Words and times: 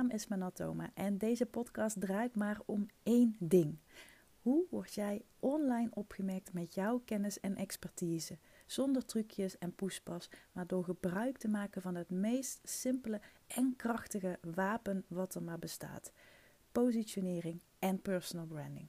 naam 0.00 0.10
is 0.10 0.26
Manatoma 0.26 0.90
en 0.94 1.18
deze 1.18 1.46
podcast 1.46 2.00
draait 2.00 2.36
maar 2.36 2.60
om 2.64 2.86
één 3.02 3.36
ding. 3.38 3.78
Hoe 4.42 4.66
word 4.70 4.94
jij 4.94 5.24
online 5.38 5.90
opgemerkt 5.90 6.52
met 6.52 6.74
jouw 6.74 7.02
kennis 7.04 7.40
en 7.40 7.56
expertise? 7.56 8.38
Zonder 8.66 9.04
trucjes 9.04 9.58
en 9.58 9.74
poespas, 9.74 10.30
maar 10.52 10.66
door 10.66 10.84
gebruik 10.84 11.38
te 11.38 11.48
maken 11.48 11.82
van 11.82 11.94
het 11.94 12.10
meest 12.10 12.60
simpele 12.62 13.20
en 13.46 13.74
krachtige 13.76 14.38
wapen 14.54 15.04
wat 15.08 15.34
er 15.34 15.42
maar 15.42 15.58
bestaat: 15.58 16.12
positionering 16.72 17.60
en 17.78 18.02
personal 18.02 18.46
branding. 18.46 18.88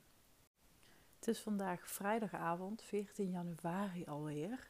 Het 1.16 1.28
is 1.28 1.40
vandaag 1.40 1.88
vrijdagavond, 1.88 2.82
14 2.82 3.30
januari 3.30 4.06
alweer. 4.06 4.70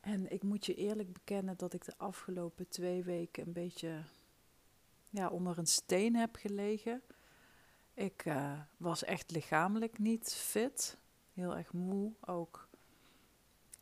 En 0.00 0.32
ik 0.32 0.42
moet 0.42 0.66
je 0.66 0.74
eerlijk 0.74 1.12
bekennen 1.12 1.56
dat 1.56 1.72
ik 1.72 1.84
de 1.84 1.94
afgelopen 1.96 2.68
twee 2.68 3.02
weken 3.04 3.46
een 3.46 3.52
beetje 3.52 4.02
ja, 5.12 5.28
onder 5.28 5.58
een 5.58 5.66
steen 5.66 6.16
heb 6.16 6.36
gelegen. 6.36 7.02
Ik 7.94 8.24
uh, 8.24 8.60
was 8.76 9.04
echt 9.04 9.30
lichamelijk 9.30 9.98
niet 9.98 10.34
fit. 10.34 10.98
Heel 11.32 11.56
erg 11.56 11.72
moe 11.72 12.12
ook. 12.20 12.68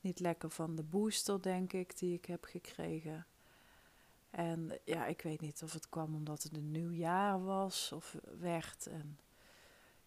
Niet 0.00 0.20
lekker 0.20 0.50
van 0.50 0.76
de 0.76 0.82
booster, 0.82 1.42
denk 1.42 1.72
ik, 1.72 1.98
die 1.98 2.14
ik 2.14 2.24
heb 2.24 2.44
gekregen. 2.44 3.26
En 4.30 4.78
ja, 4.84 5.06
ik 5.06 5.22
weet 5.22 5.40
niet 5.40 5.62
of 5.62 5.72
het 5.72 5.88
kwam 5.88 6.14
omdat 6.14 6.42
het 6.42 6.56
een 6.56 6.70
nieuw 6.70 6.90
jaar 6.90 7.44
was 7.44 7.92
of 7.92 8.16
werd. 8.38 8.86
En 8.86 9.18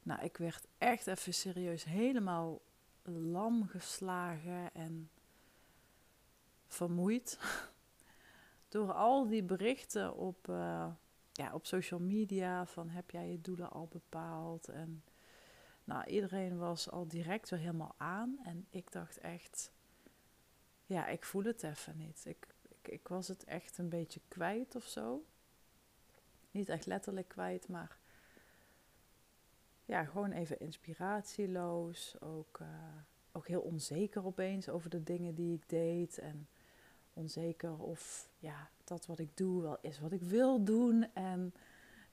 nou, 0.04 0.22
ik 0.24 0.38
werd 0.38 0.68
echt 0.78 1.08
even 1.08 1.34
serieus 1.34 1.84
helemaal 1.84 2.62
lam 3.04 3.68
geslagen 3.68 4.74
en 4.74 5.10
vermoeid. 6.68 7.40
Door 8.70 8.94
al 8.94 9.28
die 9.28 9.44
berichten 9.44 10.16
op, 10.16 10.48
uh, 10.48 10.88
ja, 11.34 11.54
op 11.54 11.66
social 11.66 12.00
media 12.00 12.66
van 12.66 12.90
heb 12.90 13.12
jij 13.12 13.30
je 13.30 13.42
doelen 13.42 13.72
al 13.72 13.88
bepaald? 13.88 14.68
En 14.68 15.04
nou, 15.84 16.06
iedereen 16.06 16.58
was 16.58 16.90
al 16.90 17.08
direct 17.08 17.50
weer 17.50 17.60
helemaal 17.60 17.96
aan. 17.98 18.40
En 18.44 18.68
ik 18.70 18.92
dacht 18.92 19.18
echt, 19.18 19.72
ja, 20.86 21.08
ik 21.08 21.24
voel 21.24 21.44
het 21.44 21.64
even 21.64 21.98
niet. 21.98 22.24
Ik, 22.26 22.48
ik, 22.70 22.88
ik 22.88 23.08
was 23.08 23.28
het 23.28 23.44
echt 23.44 23.78
een 23.78 23.90
beetje 23.90 24.22
kwijt 24.28 24.76
of 24.76 24.86
zo. 24.86 25.26
Niet 26.52 26.70
echt 26.70 26.86
letterlijk 26.86 27.28
kwijt, 27.28 27.68
maar 27.68 27.98
ja, 29.86 30.04
gewoon 30.04 30.32
even 30.32 30.60
inspiratieloos. 30.60 32.22
Ook, 32.22 32.60
uh, 32.62 32.68
ook 33.32 33.48
heel 33.48 33.62
onzeker 33.62 34.26
opeens 34.26 34.70
over 34.70 34.90
de 34.90 35.04
dingen 35.04 35.36
die 35.36 35.56
ik 35.56 35.70
deed. 35.70 36.18
En 36.18 36.48
onzeker 37.14 37.78
of 37.78 38.30
ja, 38.38 38.70
dat 38.84 39.06
wat 39.06 39.20
ik 39.20 39.38
doe 39.38 39.62
wel 39.62 39.78
is 39.82 40.00
wat 40.00 40.12
ik 40.12 40.22
wil 40.22 40.64
doen. 40.64 41.14
En 41.14 41.54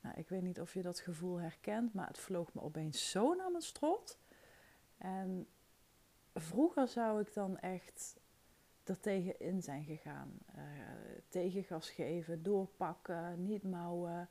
nou, 0.00 0.16
ik 0.16 0.28
weet 0.28 0.42
niet 0.42 0.60
of 0.60 0.74
je 0.74 0.82
dat 0.82 1.00
gevoel 1.00 1.40
herkent, 1.40 1.94
maar 1.94 2.06
het 2.06 2.18
vloog 2.18 2.54
me 2.54 2.60
opeens 2.60 3.10
zo 3.10 3.34
naar 3.34 3.50
mijn 3.50 3.62
strot. 3.62 4.18
En 4.98 5.46
vroeger 6.34 6.88
zou 6.88 7.20
ik 7.20 7.34
dan 7.34 7.58
echt 7.58 8.18
er 8.84 9.00
tegen 9.00 9.40
in 9.40 9.62
zijn 9.62 9.84
gegaan. 9.84 10.38
Uh, 10.56 10.62
tegengas 11.28 11.90
geven, 11.90 12.42
doorpakken, 12.42 13.44
niet 13.44 13.62
mouwen. 13.62 14.28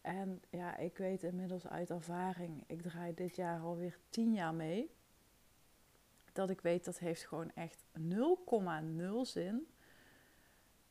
En 0.00 0.42
ja, 0.50 0.76
ik 0.76 0.96
weet 0.96 1.22
inmiddels 1.22 1.66
uit 1.66 1.90
ervaring, 1.90 2.64
ik 2.66 2.82
draai 2.82 3.14
dit 3.14 3.36
jaar 3.36 3.60
alweer 3.60 3.98
tien 4.08 4.32
jaar 4.32 4.54
mee 4.54 4.90
dat 6.32 6.50
ik 6.50 6.60
weet 6.60 6.84
dat 6.84 6.98
heeft 6.98 7.26
gewoon 7.26 7.50
echt 7.54 7.84
0,0 7.98 9.20
zin. 9.22 9.66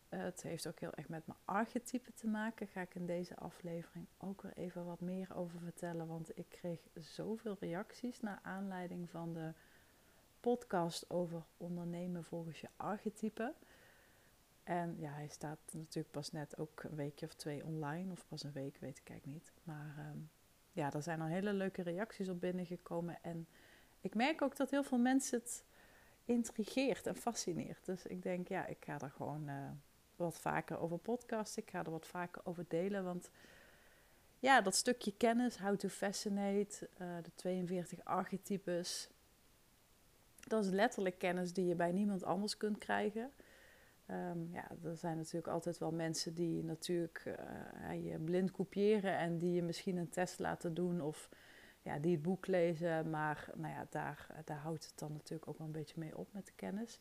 het 0.10 0.42
heeft 0.42 0.68
ook 0.68 0.80
heel 0.80 0.94
erg 0.94 1.10
met 1.10 1.28
mijn 1.28 1.40
archetype 1.46 2.14
te 2.14 2.28
maken. 2.28 2.68
Ga 2.68 2.82
ik 2.82 2.96
in 2.96 3.06
deze 3.06 3.36
aflevering 3.36 4.06
ook 4.18 4.42
weer 4.42 4.54
even 4.54 4.86
wat 4.86 5.00
meer 5.00 5.36
over 5.36 5.60
vertellen. 5.60 6.08
Want 6.08 6.38
ik 6.38 6.50
kreeg 6.50 6.80
zoveel 6.94 7.58
reacties 7.60 8.20
naar 8.20 8.40
aanleiding 8.44 9.10
van 9.10 9.34
de 9.34 9.52
podcast 10.40 11.10
over 11.10 11.44
ondernemen 11.58 12.24
volgens 12.24 12.62
je 12.62 12.70
archetype. 12.76 13.54
En 14.64 14.96
ja, 15.00 15.12
hij 15.12 15.28
staat 15.28 15.60
natuurlijk 15.72 16.12
pas 16.12 16.32
net 16.32 16.58
ook 16.58 16.84
een 16.84 16.96
weekje 16.96 17.26
of 17.26 17.34
twee 17.34 17.66
online. 17.66 18.12
Of 18.12 18.26
pas 18.28 18.44
een 18.44 18.52
week, 18.52 18.78
weet 18.78 18.98
ik 18.98 19.10
eigenlijk 19.10 19.26
niet. 19.26 19.52
Maar 19.64 20.10
um, 20.12 20.30
ja, 20.72 20.94
er 20.94 21.04
zijn 21.04 21.22
al 21.22 21.28
hele 21.28 21.54
leuke 21.54 21.82
reacties 21.82 22.30
op 22.30 22.40
binnengekomen. 22.40 23.18
En 23.22 23.48
ik 24.02 24.16
merk 24.16 24.42
ook 24.42 24.56
dat 24.56 24.70
heel 24.70 24.84
veel 24.84 24.98
mensen 24.98 25.40
het 25.40 25.64
intrigeert 26.26 27.08
en 27.08 27.16
fascineert. 27.16 27.86
Dus 27.86 28.06
ik 28.06 28.24
denk, 28.24 28.48
ja, 28.48 28.66
ik 28.66 28.86
ga 28.86 29.00
er 29.00 29.12
gewoon 29.12 29.50
uh, 29.50 29.70
wat 30.16 30.40
vaker 30.40 30.80
over 30.80 30.98
podcasten. 30.98 31.64
Ik 31.64 31.70
ga 31.70 31.84
er 31.84 31.92
wat 31.92 32.08
vaker 32.08 32.42
over 32.46 32.66
delen. 32.68 33.04
Want 33.04 33.30
ja, 34.40 34.62
dat 34.62 34.76
stukje 34.76 35.14
kennis, 35.18 35.58
how 35.58 35.78
to 35.78 35.88
fascinate, 35.88 36.90
uh, 37.02 37.08
de 37.24 37.32
42 37.36 38.04
archetypes. 38.04 39.10
Dat 40.48 40.66
is 40.66 40.72
letterlijk 40.72 41.20
kennis 41.20 41.54
die 41.54 41.66
je 41.66 41.76
bij 41.76 41.92
niemand 41.92 42.24
anders 42.24 42.58
kunt 42.58 42.78
krijgen. 42.78 43.32
Um, 44.12 44.50
ja, 44.52 44.68
er 44.84 44.98
zijn 44.98 45.18
natuurlijk 45.18 45.48
altijd 45.48 45.78
wel 45.78 45.92
mensen 45.92 46.34
die 46.34 46.64
natuurlijk 46.64 47.24
uh, 47.26 48.06
je 48.12 48.20
blind 48.20 48.52
kopiëren 48.52 49.18
en 49.18 49.38
die 49.38 49.54
je 49.54 49.64
misschien 49.64 49.98
een 49.98 50.10
test 50.10 50.40
laten 50.40 50.74
doen 50.74 51.02
of 51.02 51.30
die 51.98 52.12
het 52.12 52.22
boek 52.22 52.48
lezen. 52.48 53.10
Maar 53.10 53.50
nou 53.56 53.74
ja, 53.74 53.86
daar, 53.90 54.28
daar 54.46 54.58
houdt 54.58 54.86
het 54.86 55.00
dan 55.00 55.12
natuurlijk 55.12 55.50
ook 55.50 55.58
wel 55.58 55.68
een 55.68 55.74
beetje 55.74 56.00
mee 56.00 56.18
op 56.18 56.28
met 56.34 56.46
de 56.46 56.54
kennis. 56.56 57.00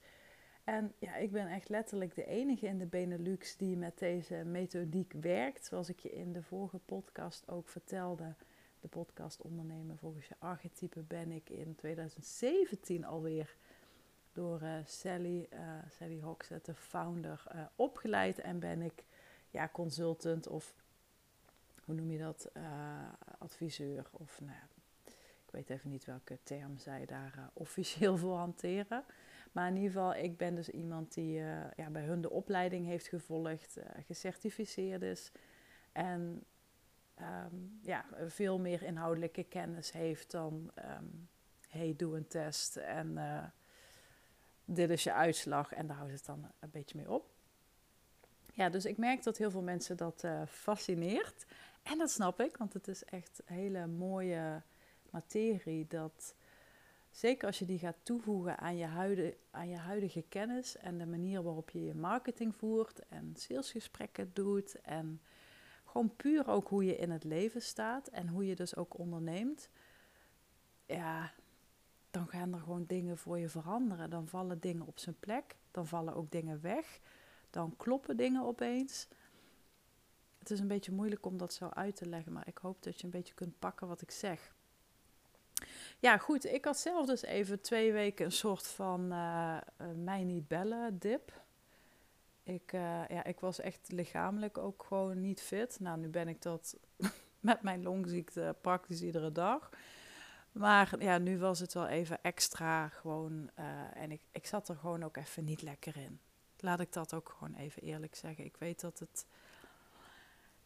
En 0.68 0.92
ja, 0.98 1.16
ik 1.16 1.32
ben 1.32 1.48
echt 1.48 1.68
letterlijk 1.68 2.14
de 2.14 2.26
enige 2.26 2.66
in 2.66 2.78
de 2.78 2.86
Benelux 2.86 3.56
die 3.56 3.76
met 3.76 3.98
deze 3.98 4.34
methodiek 4.34 5.12
werkt. 5.20 5.64
Zoals 5.64 5.88
ik 5.88 6.00
je 6.00 6.12
in 6.12 6.32
de 6.32 6.42
vorige 6.42 6.78
podcast 6.78 7.48
ook 7.50 7.68
vertelde. 7.68 8.34
De 8.80 8.88
podcast 8.88 9.42
Ondernemen 9.42 9.98
volgens 9.98 10.28
je 10.28 10.34
archetype 10.38 11.00
ben 11.00 11.32
ik 11.32 11.50
in 11.50 11.74
2017 11.74 13.04
alweer 13.04 13.56
door 14.32 14.62
uh, 14.62 14.74
Sally, 14.84 15.48
uh, 15.52 15.60
Sally 15.90 16.20
Hoxett, 16.20 16.64
de 16.64 16.74
founder, 16.74 17.44
uh, 17.54 17.60
opgeleid. 17.76 18.38
En 18.38 18.58
ben 18.58 18.82
ik 18.82 19.04
ja, 19.50 19.68
consultant 19.72 20.46
of 20.46 20.74
hoe 21.84 21.94
noem 21.94 22.10
je 22.10 22.18
dat, 22.18 22.50
adviseur 23.38 24.08
of 24.12 24.40
nou 24.40 24.77
ik 25.48 25.54
weet 25.54 25.70
even 25.70 25.90
niet 25.90 26.04
welke 26.04 26.38
term 26.42 26.78
zij 26.78 27.06
daar 27.06 27.34
uh, 27.36 27.44
officieel 27.64 28.16
voor 28.16 28.36
hanteren. 28.36 29.04
Maar 29.52 29.68
in 29.68 29.76
ieder 29.76 29.90
geval, 29.90 30.14
ik 30.14 30.36
ben 30.36 30.54
dus 30.54 30.70
iemand 30.70 31.14
die 31.14 31.38
uh, 31.38 31.70
ja, 31.76 31.90
bij 31.90 32.02
hun 32.04 32.20
de 32.20 32.30
opleiding 32.30 32.86
heeft 32.86 33.08
gevolgd, 33.08 33.78
gecertificeerd 34.06 35.02
is. 35.02 35.32
En 35.92 36.44
um, 37.20 37.78
ja, 37.82 38.04
veel 38.26 38.58
meer 38.58 38.82
inhoudelijke 38.82 39.44
kennis 39.44 39.92
heeft 39.92 40.30
dan, 40.30 40.70
um, 40.98 41.28
hey, 41.68 41.94
doe 41.96 42.16
een 42.16 42.26
test 42.26 42.76
en 42.76 43.18
dit 44.64 44.90
is 44.90 45.02
je 45.02 45.12
uitslag. 45.12 45.72
En 45.72 45.86
daar 45.86 45.96
houdt 45.96 46.12
het 46.12 46.24
dan 46.24 46.50
een 46.58 46.70
beetje 46.70 46.98
mee 46.98 47.10
op. 47.10 47.30
Ja, 48.52 48.68
dus 48.68 48.84
ik 48.84 48.96
merk 48.96 49.22
dat 49.22 49.38
heel 49.38 49.50
veel 49.50 49.62
mensen 49.62 49.96
dat 49.96 50.24
fascineert. 50.46 51.46
En 51.82 51.98
dat 51.98 52.10
snap 52.10 52.40
ik, 52.40 52.56
want 52.56 52.72
het 52.72 52.88
is 52.88 53.04
echt 53.04 53.42
hele 53.44 53.86
mooie 53.86 54.62
materie. 55.10 55.86
Dat 55.86 56.34
zeker 57.10 57.46
als 57.46 57.58
je 57.58 57.64
die 57.64 57.78
gaat 57.78 57.98
toevoegen 58.02 58.58
aan 58.58 58.76
je, 58.76 58.84
huidige, 58.84 59.36
aan 59.50 59.68
je 59.68 59.76
huidige 59.76 60.24
kennis 60.28 60.76
en 60.76 60.98
de 60.98 61.06
manier 61.06 61.42
waarop 61.42 61.70
je 61.70 61.84
je 61.84 61.94
marketing 61.94 62.56
voert 62.56 63.08
en 63.08 63.34
salesgesprekken 63.36 64.30
doet. 64.32 64.80
En 64.80 65.20
gewoon 65.84 66.16
puur 66.16 66.48
ook 66.48 66.68
hoe 66.68 66.84
je 66.84 66.96
in 66.96 67.10
het 67.10 67.24
leven 67.24 67.62
staat 67.62 68.08
en 68.08 68.28
hoe 68.28 68.46
je 68.46 68.56
dus 68.56 68.76
ook 68.76 68.98
onderneemt. 68.98 69.70
Ja, 70.86 71.32
dan 72.10 72.28
gaan 72.28 72.52
er 72.54 72.60
gewoon 72.60 72.84
dingen 72.86 73.18
voor 73.18 73.38
je 73.38 73.48
veranderen. 73.48 74.10
Dan 74.10 74.28
vallen 74.28 74.60
dingen 74.60 74.86
op 74.86 74.98
zijn 74.98 75.18
plek. 75.20 75.56
Dan 75.70 75.86
vallen 75.86 76.14
ook 76.14 76.30
dingen 76.30 76.60
weg. 76.60 77.00
Dan 77.50 77.76
kloppen 77.76 78.16
dingen 78.16 78.42
opeens. 78.42 79.08
Het 80.38 80.50
is 80.50 80.60
een 80.60 80.68
beetje 80.68 80.92
moeilijk 80.92 81.26
om 81.26 81.36
dat 81.36 81.52
zo 81.52 81.68
uit 81.68 81.96
te 81.96 82.08
leggen, 82.08 82.32
maar 82.32 82.48
ik 82.48 82.58
hoop 82.58 82.82
dat 82.82 82.98
je 82.98 83.04
een 83.04 83.10
beetje 83.10 83.34
kunt 83.34 83.58
pakken 83.58 83.88
wat 83.88 84.00
ik 84.00 84.10
zeg. 84.10 84.54
Ja, 86.00 86.18
goed. 86.18 86.44
Ik 86.44 86.64
had 86.64 86.78
zelf 86.78 87.06
dus 87.06 87.22
even 87.22 87.60
twee 87.60 87.92
weken 87.92 88.24
een 88.24 88.32
soort 88.32 88.66
van 88.66 89.12
uh, 89.12 89.58
mij 89.96 90.24
niet 90.24 90.48
bellen 90.48 90.98
dip. 90.98 91.42
Ik, 92.42 92.72
uh, 92.72 93.08
ja, 93.08 93.24
ik 93.24 93.40
was 93.40 93.60
echt 93.60 93.92
lichamelijk 93.92 94.58
ook 94.58 94.84
gewoon 94.88 95.20
niet 95.20 95.40
fit. 95.40 95.80
Nou, 95.80 95.98
nu 95.98 96.08
ben 96.08 96.28
ik 96.28 96.42
dat 96.42 96.76
met 97.40 97.62
mijn 97.62 97.82
longziekte 97.82 98.56
praktisch 98.60 99.02
iedere 99.02 99.32
dag. 99.32 99.70
Maar 100.52 101.02
ja, 101.02 101.18
nu 101.18 101.38
was 101.38 101.58
het 101.58 101.74
wel 101.74 101.86
even 101.86 102.22
extra 102.22 102.88
gewoon. 102.88 103.50
en 103.94 104.10
ik, 104.10 104.20
ik 104.32 104.46
zat 104.46 104.68
er 104.68 104.76
gewoon 104.76 105.02
ook 105.02 105.16
even 105.16 105.44
niet 105.44 105.62
lekker 105.62 105.96
in. 105.96 106.20
Laat 106.58 106.80
ik 106.80 106.92
dat 106.92 107.14
ook 107.14 107.34
gewoon 107.38 107.54
even 107.54 107.82
eerlijk 107.82 108.14
zeggen. 108.14 108.44
Ik 108.44 108.56
weet 108.56 108.80
dat 108.80 108.98
het 108.98 109.26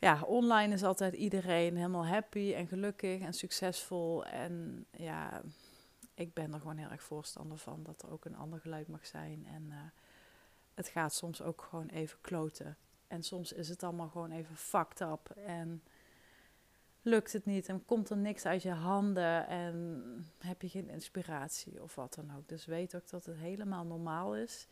ja, 0.02 0.22
online 0.22 0.74
is 0.74 0.82
altijd 0.82 1.14
iedereen 1.14 1.76
helemaal 1.76 2.06
happy 2.06 2.54
en 2.54 2.66
gelukkig 2.66 3.20
en 3.20 3.32
succesvol. 3.32 4.24
En 4.24 4.86
ja, 4.90 5.42
ik 6.14 6.34
ben 6.34 6.52
er 6.52 6.60
gewoon 6.60 6.76
heel 6.76 6.90
erg 6.90 7.02
voorstander 7.02 7.58
van 7.58 7.82
dat 7.82 8.02
er 8.02 8.10
ook 8.10 8.24
een 8.24 8.36
ander 8.36 8.60
geluid 8.60 8.88
mag 8.88 9.06
zijn. 9.06 9.46
En 9.46 9.66
uh, 9.68 9.76
het 10.74 10.88
gaat 10.88 11.14
soms 11.14 11.42
ook 11.42 11.66
gewoon 11.68 11.88
even 11.88 12.18
kloten. 12.20 12.76
En 13.06 13.22
soms 13.22 13.52
is 13.52 13.68
het 13.68 13.82
allemaal 13.82 14.08
gewoon 14.08 14.30
even 14.30 14.56
fucked 14.56 15.00
up. 15.00 15.30
En 15.30 15.82
lukt 17.02 17.32
het 17.32 17.44
niet 17.44 17.68
en 17.68 17.84
komt 17.84 18.10
er 18.10 18.16
niks 18.16 18.46
uit 18.46 18.62
je 18.62 18.72
handen 18.72 19.46
en 19.46 20.02
heb 20.38 20.62
je 20.62 20.68
geen 20.68 20.88
inspiratie 20.88 21.82
of 21.82 21.94
wat 21.94 22.14
dan 22.14 22.36
ook. 22.36 22.48
Dus 22.48 22.64
weet 22.64 22.94
ook 22.94 23.10
dat 23.10 23.24
het 23.24 23.36
helemaal 23.36 23.84
normaal 23.84 24.36
is. 24.36 24.68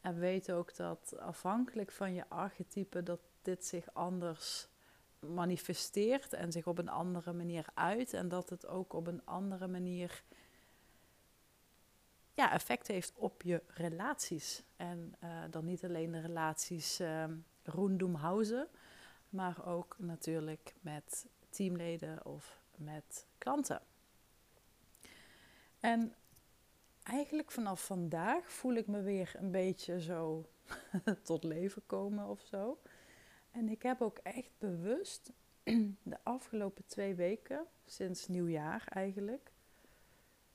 En 0.00 0.18
weet 0.18 0.52
ook 0.52 0.76
dat 0.76 1.14
afhankelijk 1.18 1.92
van 1.92 2.14
je 2.14 2.28
archetype 2.28 3.02
dat 3.02 3.20
dit 3.46 3.64
zich 3.64 3.94
anders 3.94 4.68
manifesteert 5.18 6.32
en 6.32 6.52
zich 6.52 6.66
op 6.66 6.78
een 6.78 6.88
andere 6.88 7.32
manier 7.32 7.66
uit. 7.74 8.12
En 8.12 8.28
dat 8.28 8.50
het 8.50 8.66
ook 8.66 8.92
op 8.92 9.06
een 9.06 9.24
andere 9.24 9.66
manier 9.66 10.22
ja, 12.32 12.52
effect 12.52 12.86
heeft 12.86 13.12
op 13.16 13.42
je 13.42 13.62
relaties. 13.66 14.62
En 14.76 15.14
uh, 15.24 15.42
dan 15.50 15.64
niet 15.64 15.84
alleen 15.84 16.10
de 16.10 16.20
relaties 16.20 17.00
uh, 17.00 17.24
roendoemhausen, 17.62 18.68
maar 19.28 19.66
ook 19.66 19.96
natuurlijk 19.98 20.74
met 20.80 21.26
teamleden 21.50 22.26
of 22.26 22.60
met 22.76 23.26
klanten. 23.38 23.80
En 25.80 26.14
eigenlijk 27.02 27.50
vanaf 27.50 27.86
vandaag 27.86 28.52
voel 28.52 28.74
ik 28.74 28.86
me 28.86 29.02
weer 29.02 29.32
een 29.36 29.50
beetje 29.50 30.00
zo 30.00 30.48
tot 31.22 31.44
leven 31.44 31.82
komen 31.86 32.26
of 32.26 32.40
zo. 32.40 32.78
En 33.56 33.68
ik 33.68 33.82
heb 33.82 34.00
ook 34.00 34.18
echt 34.18 34.50
bewust 34.58 35.32
de 36.02 36.18
afgelopen 36.22 36.86
twee 36.86 37.14
weken, 37.14 37.66
sinds 37.84 38.28
nieuwjaar 38.28 38.84
eigenlijk, 38.88 39.52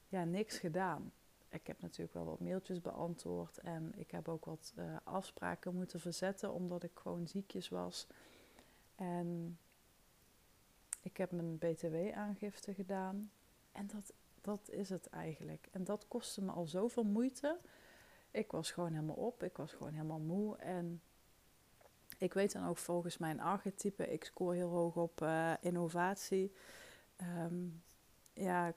ja, 0.07 0.23
niks 0.23 0.57
gedaan. 0.57 1.11
Ik 1.49 1.67
heb 1.67 1.81
natuurlijk 1.81 2.13
wel 2.13 2.25
wat 2.25 2.39
mailtjes 2.39 2.81
beantwoord 2.81 3.57
en 3.57 3.91
ik 3.95 4.11
heb 4.11 4.27
ook 4.27 4.45
wat 4.45 4.73
uh, 4.77 4.95
afspraken 5.03 5.75
moeten 5.75 5.99
verzetten 5.99 6.53
omdat 6.53 6.83
ik 6.83 6.91
gewoon 6.93 7.27
ziekjes 7.27 7.69
was. 7.69 8.07
En 8.95 9.59
ik 11.01 11.17
heb 11.17 11.31
mijn 11.31 11.57
BTW-aangifte 11.57 12.73
gedaan. 12.73 13.31
En 13.71 13.87
dat, 13.87 14.13
dat 14.41 14.69
is 14.69 14.89
het 14.89 15.07
eigenlijk. 15.09 15.67
En 15.71 15.83
dat 15.83 16.07
kostte 16.07 16.41
me 16.41 16.51
al 16.51 16.65
zoveel 16.65 17.03
moeite. 17.03 17.59
Ik 18.31 18.51
was 18.51 18.71
gewoon 18.71 18.93
helemaal 18.93 19.15
op. 19.15 19.43
Ik 19.43 19.57
was 19.57 19.73
gewoon 19.73 19.93
helemaal 19.93 20.19
moe. 20.19 20.57
En 20.57 21.01
ik 22.21 22.33
weet 22.33 22.51
dan 22.51 22.67
ook 22.67 22.77
volgens 22.77 23.17
mijn 23.17 23.39
archetype, 23.39 24.11
ik 24.11 24.23
scoor 24.23 24.53
heel 24.53 24.69
hoog 24.69 24.95
op 24.95 25.21
uh, 25.21 25.53
innovatie. 25.61 26.53
Um, 27.21 27.83
ja, 28.33 28.73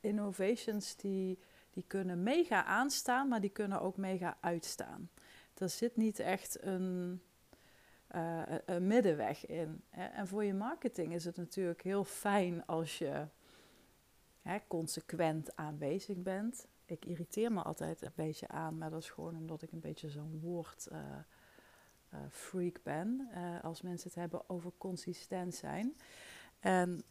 innovations 0.00 0.96
die, 0.96 1.38
die 1.70 1.84
kunnen 1.86 2.22
mega 2.22 2.64
aanstaan, 2.64 3.28
maar 3.28 3.40
die 3.40 3.50
kunnen 3.50 3.80
ook 3.80 3.96
mega 3.96 4.36
uitstaan. 4.40 5.10
Er 5.54 5.68
zit 5.68 5.96
niet 5.96 6.18
echt 6.18 6.62
een, 6.62 7.20
uh, 8.14 8.42
een 8.64 8.86
middenweg 8.86 9.46
in. 9.46 9.82
Hè. 9.90 10.04
En 10.04 10.26
voor 10.26 10.44
je 10.44 10.54
marketing 10.54 11.14
is 11.14 11.24
het 11.24 11.36
natuurlijk 11.36 11.82
heel 11.82 12.04
fijn 12.04 12.66
als 12.66 12.98
je 12.98 13.26
hè, 14.42 14.58
consequent 14.66 15.56
aanwezig 15.56 16.16
bent. 16.16 16.66
Ik 16.84 17.04
irriteer 17.04 17.52
me 17.52 17.62
altijd 17.62 18.02
een 18.02 18.12
beetje 18.14 18.48
aan, 18.48 18.78
maar 18.78 18.90
dat 18.90 19.02
is 19.02 19.10
gewoon 19.10 19.36
omdat 19.36 19.62
ik 19.62 19.72
een 19.72 19.80
beetje 19.80 20.10
zo'n 20.10 20.40
woord 20.40 20.88
uh, 20.92 20.98
uh, 22.14 22.20
freak 22.30 22.82
ben. 22.82 23.28
als 23.62 23.82
mensen 23.82 24.08
het 24.08 24.18
hebben 24.18 24.48
over 24.48 24.72
consistent 24.78 25.54
zijn. 25.54 25.96
En 26.60 27.02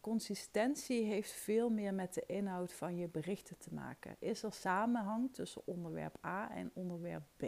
consistentie 0.00 1.04
heeft 1.04 1.32
veel 1.32 1.70
meer 1.70 1.94
met 1.94 2.14
de 2.14 2.24
inhoud 2.26 2.72
van 2.72 2.96
je 2.96 3.08
berichten 3.08 3.58
te 3.58 3.74
maken. 3.74 4.16
Is 4.18 4.42
er 4.42 4.52
samenhang 4.52 5.34
tussen 5.34 5.62
onderwerp 5.66 6.24
A 6.24 6.50
en 6.50 6.70
onderwerp 6.74 7.24
B? 7.36 7.44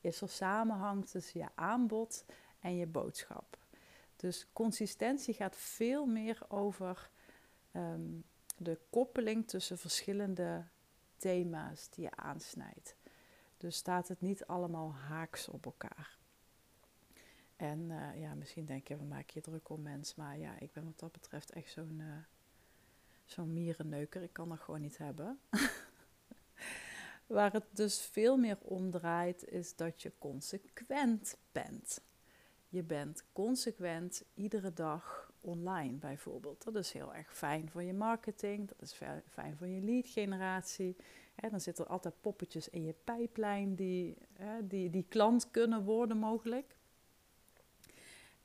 is 0.00 0.20
er 0.20 0.28
samenhang 0.28 1.06
tussen 1.06 1.40
je 1.40 1.48
aanbod 1.54 2.24
en 2.60 2.76
je 2.76 2.86
boodschap. 2.86 3.58
Dus 4.16 4.52
consistentie 4.52 5.34
gaat 5.34 5.56
veel 5.56 6.06
meer 6.06 6.40
over 6.48 7.10
ehm, 7.70 8.20
de 8.56 8.78
koppeling 8.90 9.48
tussen 9.48 9.78
verschillende 9.78 10.64
thema's 11.16 11.90
die 11.90 12.04
je 12.04 12.16
aansnijdt. 12.16 12.96
Dus 13.56 13.76
staat 13.76 14.08
het 14.08 14.20
niet 14.20 14.46
allemaal 14.46 14.94
haaks 14.94 15.48
op 15.48 15.64
elkaar. 15.64 16.17
En 17.58 17.90
uh, 17.90 18.20
ja, 18.20 18.34
misschien 18.34 18.64
denk 18.64 18.88
je, 18.88 18.96
we 18.96 19.04
maken 19.04 19.30
je 19.34 19.40
druk 19.40 19.68
om 19.68 19.82
mens. 19.82 20.14
Maar 20.14 20.38
ja, 20.38 20.58
ik 20.58 20.72
ben 20.72 20.84
wat 20.84 20.98
dat 20.98 21.12
betreft 21.12 21.50
echt 21.50 21.70
zo'n 21.70 21.96
uh, 22.00 22.16
zo'n 23.24 23.52
mierenneuker. 23.52 24.22
Ik 24.22 24.32
kan 24.32 24.48
dat 24.48 24.60
gewoon 24.60 24.80
niet 24.80 24.98
hebben. 24.98 25.38
Waar 27.26 27.52
het 27.52 27.64
dus 27.70 28.00
veel 28.00 28.36
meer 28.36 28.58
om 28.62 28.90
draait, 28.90 29.48
is 29.48 29.76
dat 29.76 30.02
je 30.02 30.12
consequent 30.18 31.36
bent. 31.52 32.00
Je 32.68 32.82
bent 32.82 33.24
consequent 33.32 34.24
iedere 34.34 34.72
dag 34.72 35.32
online 35.40 35.96
bijvoorbeeld. 35.96 36.64
Dat 36.64 36.74
is 36.74 36.92
heel 36.92 37.14
erg 37.14 37.36
fijn 37.36 37.70
voor 37.70 37.82
je 37.82 37.94
marketing, 37.94 38.68
dat 38.68 38.82
is 38.82 39.00
fijn 39.28 39.56
voor 39.56 39.66
je 39.66 39.80
lead 39.80 40.08
generatie. 40.08 40.96
dan 41.50 41.60
zitten 41.60 41.84
er 41.84 41.90
altijd 41.90 42.20
poppetjes 42.20 42.68
in 42.68 42.84
je 42.84 42.94
pijplijn 43.04 43.74
die, 43.74 44.16
die, 44.62 44.90
die 44.90 45.06
klant 45.08 45.50
kunnen 45.50 45.84
worden 45.84 46.16
mogelijk. 46.16 46.77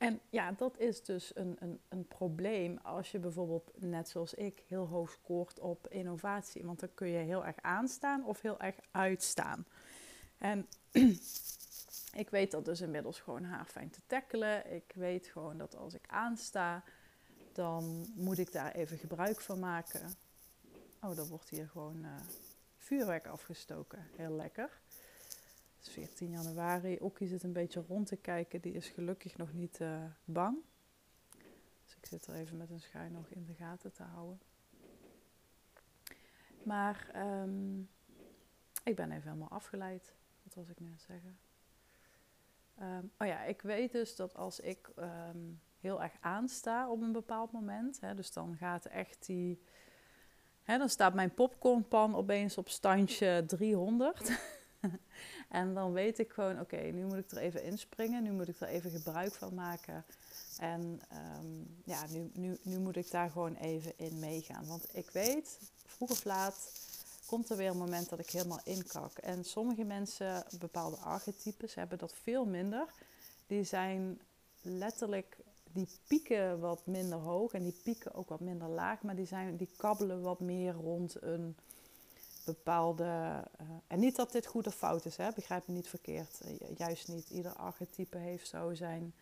En 0.04 0.20
ja, 0.30 0.52
dat 0.52 0.78
is 0.78 1.02
dus 1.02 1.36
een, 1.36 1.56
een, 1.60 1.80
een 1.88 2.06
probleem 2.06 2.78
als 2.82 3.10
je 3.10 3.18
bijvoorbeeld, 3.18 3.72
net 3.76 4.08
zoals 4.08 4.34
ik, 4.34 4.62
heel 4.66 4.86
hoog 4.86 5.10
scoort 5.10 5.58
op 5.58 5.88
innovatie. 5.88 6.64
Want 6.64 6.80
dan 6.80 6.94
kun 6.94 7.08
je 7.08 7.18
heel 7.18 7.44
erg 7.44 7.56
aanstaan 7.60 8.24
of 8.24 8.40
heel 8.40 8.60
erg 8.60 8.76
uitstaan. 8.90 9.66
En 10.38 10.68
ik 12.22 12.30
weet 12.30 12.50
dat 12.50 12.64
dus 12.64 12.80
inmiddels 12.80 13.20
gewoon 13.20 13.44
haarfijn 13.44 13.90
te 13.90 14.00
tackelen. 14.06 14.74
Ik 14.74 14.92
weet 14.94 15.26
gewoon 15.26 15.58
dat 15.58 15.76
als 15.76 15.94
ik 15.94 16.04
aansta, 16.06 16.84
dan 17.52 18.06
moet 18.14 18.38
ik 18.38 18.52
daar 18.52 18.72
even 18.72 18.98
gebruik 18.98 19.40
van 19.40 19.58
maken. 19.58 20.14
Oh, 21.00 21.16
dan 21.16 21.28
wordt 21.28 21.48
hier 21.48 21.68
gewoon 21.68 22.04
uh, 22.04 22.10
vuurwerk 22.76 23.26
afgestoken. 23.26 24.06
Heel 24.16 24.36
lekker. 24.36 24.82
14 25.94 26.30
januari. 26.30 26.98
Okkie 27.00 27.28
zit 27.28 27.42
een 27.42 27.52
beetje 27.52 27.84
rond 27.88 28.06
te 28.06 28.16
kijken. 28.16 28.60
Die 28.60 28.72
is 28.72 28.88
gelukkig 28.88 29.36
nog 29.36 29.52
niet 29.52 29.80
uh, 29.80 30.04
bang. 30.24 30.56
Dus 31.84 31.96
ik 31.96 32.06
zit 32.06 32.26
er 32.26 32.34
even 32.34 32.56
met 32.56 32.70
een 32.70 32.80
schuin 32.80 33.12
nog 33.12 33.28
in 33.28 33.44
de 33.44 33.54
gaten 33.54 33.92
te 33.92 34.02
houden. 34.02 34.40
Maar 36.62 37.10
um, 37.16 37.88
ik 38.84 38.96
ben 38.96 39.10
even 39.10 39.28
helemaal 39.28 39.48
afgeleid. 39.48 40.14
Wat 40.42 40.54
was 40.54 40.68
ik 40.68 40.80
net 40.80 41.00
zeggen? 41.06 41.38
Um, 42.80 43.10
oh 43.18 43.26
ja, 43.26 43.42
ik 43.42 43.62
weet 43.62 43.92
dus 43.92 44.16
dat 44.16 44.34
als 44.34 44.60
ik 44.60 44.90
um, 44.98 45.60
heel 45.80 46.02
erg 46.02 46.12
aansta 46.20 46.90
op 46.90 47.02
een 47.02 47.12
bepaald 47.12 47.52
moment, 47.52 48.00
hè, 48.00 48.14
dus 48.14 48.32
dan 48.32 48.56
gaat 48.56 48.84
echt 48.84 49.26
die, 49.26 49.62
dan 50.64 50.88
staat 50.88 51.14
mijn 51.14 51.34
popcornpan 51.34 52.14
opeens 52.14 52.58
op 52.58 52.68
standje 52.68 53.44
300. 53.46 54.30
en 55.48 55.74
dan 55.74 55.92
weet 55.92 56.18
ik 56.18 56.32
gewoon, 56.32 56.60
oké, 56.60 56.76
nu 56.76 57.04
moet 57.04 57.18
ik 57.18 57.30
er 57.30 57.38
even 57.38 57.62
inspringen, 57.62 58.22
nu 58.22 58.32
moet 58.32 58.48
ik 58.48 58.60
er 58.60 58.68
even 58.68 58.90
gebruik 58.90 59.32
van 59.32 59.54
maken. 59.54 60.04
En 60.58 61.00
um, 61.40 61.76
ja, 61.84 62.06
nu, 62.10 62.30
nu, 62.34 62.58
nu 62.62 62.78
moet 62.78 62.96
ik 62.96 63.10
daar 63.10 63.30
gewoon 63.30 63.54
even 63.54 63.92
in 63.96 64.18
meegaan. 64.18 64.66
Want 64.66 64.96
ik 64.96 65.10
weet, 65.10 65.58
vroeg 65.86 66.10
of 66.10 66.24
laat 66.24 66.82
komt 67.26 67.50
er 67.50 67.56
weer 67.56 67.70
een 67.70 67.76
moment 67.76 68.08
dat 68.08 68.18
ik 68.18 68.30
helemaal 68.30 68.60
inkak. 68.64 69.18
En 69.18 69.44
sommige 69.44 69.84
mensen, 69.84 70.44
bepaalde 70.58 70.96
archetypes, 70.96 71.74
hebben 71.74 71.98
dat 71.98 72.14
veel 72.22 72.44
minder. 72.44 72.86
Die 73.46 73.64
zijn 73.64 74.20
letterlijk, 74.62 75.36
die 75.72 75.88
pieken 76.06 76.60
wat 76.60 76.86
minder 76.86 77.18
hoog 77.18 77.52
en 77.52 77.62
die 77.62 77.80
pieken 77.82 78.14
ook 78.14 78.28
wat 78.28 78.40
minder 78.40 78.68
laag. 78.68 79.02
Maar 79.02 79.16
die, 79.16 79.26
zijn, 79.26 79.56
die 79.56 79.70
kabbelen 79.76 80.22
wat 80.22 80.40
meer 80.40 80.72
rond 80.72 81.22
een 81.22 81.56
bepaalde. 82.44 83.04
Uh, 83.04 83.68
en 83.86 84.00
niet 84.00 84.16
dat 84.16 84.32
dit 84.32 84.46
goed 84.46 84.66
of 84.66 84.74
fout 84.74 85.04
is, 85.04 85.16
hè? 85.16 85.30
begrijp 85.34 85.66
me 85.66 85.74
niet 85.74 85.88
verkeerd. 85.88 86.40
Uh, 86.44 86.76
juist 86.76 87.08
niet. 87.08 87.30
Ieder 87.30 87.52
archetype 87.52 88.18
heeft 88.18 88.48
zo 88.48 88.74
zijn 88.74 89.14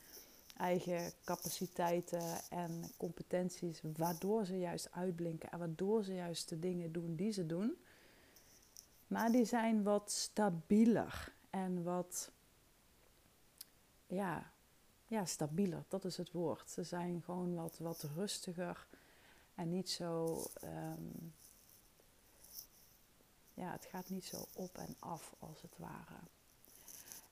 eigen 0.56 1.12
capaciteiten 1.24 2.40
en 2.50 2.90
competenties, 2.96 3.80
waardoor 3.96 4.44
ze 4.44 4.58
juist 4.58 4.88
uitblinken 4.92 5.50
en 5.50 5.58
waardoor 5.58 6.04
ze 6.04 6.14
juist 6.14 6.48
de 6.48 6.58
dingen 6.58 6.92
doen 6.92 7.14
die 7.14 7.32
ze 7.32 7.46
doen. 7.46 7.76
Maar 9.06 9.32
die 9.32 9.44
zijn 9.44 9.82
wat 9.82 10.10
stabieler 10.10 11.32
en 11.50 11.82
wat. 11.82 12.30
Ja, 14.06 14.50
ja, 15.06 15.24
stabieler, 15.24 15.84
dat 15.88 16.04
is 16.04 16.16
het 16.16 16.32
woord. 16.32 16.70
Ze 16.70 16.82
zijn 16.82 17.22
gewoon 17.24 17.54
wat, 17.54 17.78
wat 17.78 18.08
rustiger 18.14 18.86
en 19.54 19.68
niet 19.68 19.90
zo. 19.90 20.42
Um, 20.64 21.32
ja, 23.54 23.72
het 23.72 23.84
gaat 23.84 24.08
niet 24.08 24.24
zo 24.24 24.44
op 24.54 24.78
en 24.78 24.96
af 24.98 25.34
als 25.38 25.62
het 25.62 25.78
ware. 25.78 26.18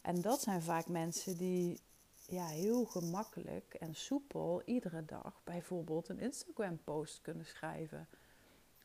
En 0.01 0.21
dat 0.21 0.41
zijn 0.41 0.63
vaak 0.63 0.89
mensen 0.89 1.37
die 1.37 1.81
ja, 2.27 2.47
heel 2.47 2.85
gemakkelijk 2.85 3.75
en 3.75 3.95
soepel 3.95 4.63
iedere 4.65 5.05
dag 5.05 5.41
bijvoorbeeld 5.45 6.09
een 6.09 6.19
Instagram-post 6.21 7.21
kunnen 7.21 7.47
schrijven. 7.47 8.09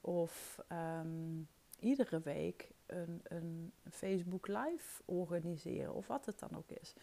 Of 0.01 0.59
um, 0.71 1.47
iedere 1.79 2.21
week 2.21 2.71
een, 2.85 3.21
een 3.23 3.73
Facebook 3.91 4.47
Live 4.47 5.01
organiseren, 5.05 5.93
of 5.93 6.07
wat 6.07 6.25
het 6.25 6.39
dan 6.39 6.55
ook 6.57 6.69
is. 6.69 6.93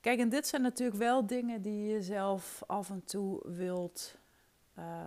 Kijk, 0.00 0.18
en 0.18 0.28
dit 0.28 0.46
zijn 0.46 0.62
natuurlijk 0.62 0.98
wel 0.98 1.26
dingen 1.26 1.62
die 1.62 1.86
je 1.86 2.02
zelf 2.02 2.62
af 2.66 2.90
en 2.90 3.04
toe 3.04 3.50
wilt. 3.50 4.18
Uh, 4.78 5.06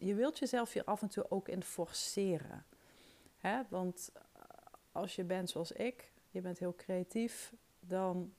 je 0.00 0.14
wilt 0.14 0.38
jezelf 0.38 0.72
hier 0.72 0.84
af 0.84 1.02
en 1.02 1.08
toe 1.08 1.30
ook 1.30 1.48
in 1.48 1.62
forceren. 1.62 2.64
Hè? 3.38 3.60
Want 3.68 4.12
als 4.92 5.16
je 5.16 5.24
bent 5.24 5.50
zoals 5.50 5.72
ik, 5.72 6.12
je 6.30 6.40
bent 6.40 6.58
heel 6.58 6.74
creatief, 6.74 7.52
dan 7.80 8.34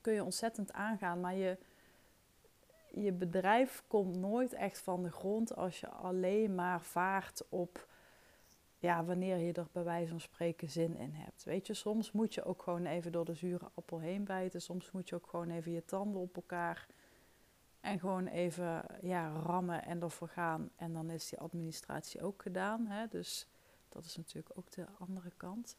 kun 0.00 0.12
je 0.12 0.24
ontzettend 0.24 0.72
aangaan. 0.72 1.20
Maar 1.20 1.34
je, 1.34 1.58
je 2.90 3.12
bedrijf 3.12 3.82
komt 3.86 4.16
nooit 4.16 4.52
echt 4.52 4.80
van 4.80 5.02
de 5.02 5.10
grond 5.10 5.56
als 5.56 5.80
je 5.80 5.88
alleen 5.88 6.54
maar 6.54 6.82
vaart 6.82 7.42
op 7.48 7.88
ja, 8.78 9.04
wanneer 9.04 9.36
je 9.36 9.52
er 9.52 9.68
bij 9.72 9.84
wijze 9.84 10.08
van 10.10 10.20
spreken 10.20 10.70
zin 10.70 10.96
in 10.96 11.12
hebt. 11.12 11.44
Weet 11.44 11.66
je, 11.66 11.74
soms 11.74 12.12
moet 12.12 12.34
je 12.34 12.44
ook 12.44 12.62
gewoon 12.62 12.86
even 12.86 13.12
door 13.12 13.24
de 13.24 13.34
zure 13.34 13.70
appel 13.74 13.98
heen 13.98 14.24
bijten. 14.24 14.62
Soms 14.62 14.90
moet 14.90 15.08
je 15.08 15.14
ook 15.14 15.26
gewoon 15.26 15.50
even 15.50 15.72
je 15.72 15.84
tanden 15.84 16.20
op 16.20 16.36
elkaar 16.36 16.86
en 17.82 17.98
gewoon 17.98 18.26
even 18.26 18.84
ja, 19.00 19.32
rammen 19.32 19.84
en 19.84 20.02
ervoor 20.02 20.28
gaan. 20.28 20.70
En 20.76 20.92
dan 20.92 21.10
is 21.10 21.28
die 21.28 21.38
administratie 21.38 22.22
ook 22.22 22.42
gedaan. 22.42 22.86
Hè? 22.86 23.08
Dus 23.08 23.46
dat 23.88 24.04
is 24.04 24.16
natuurlijk 24.16 24.58
ook 24.58 24.70
de 24.70 24.86
andere 24.98 25.30
kant. 25.36 25.76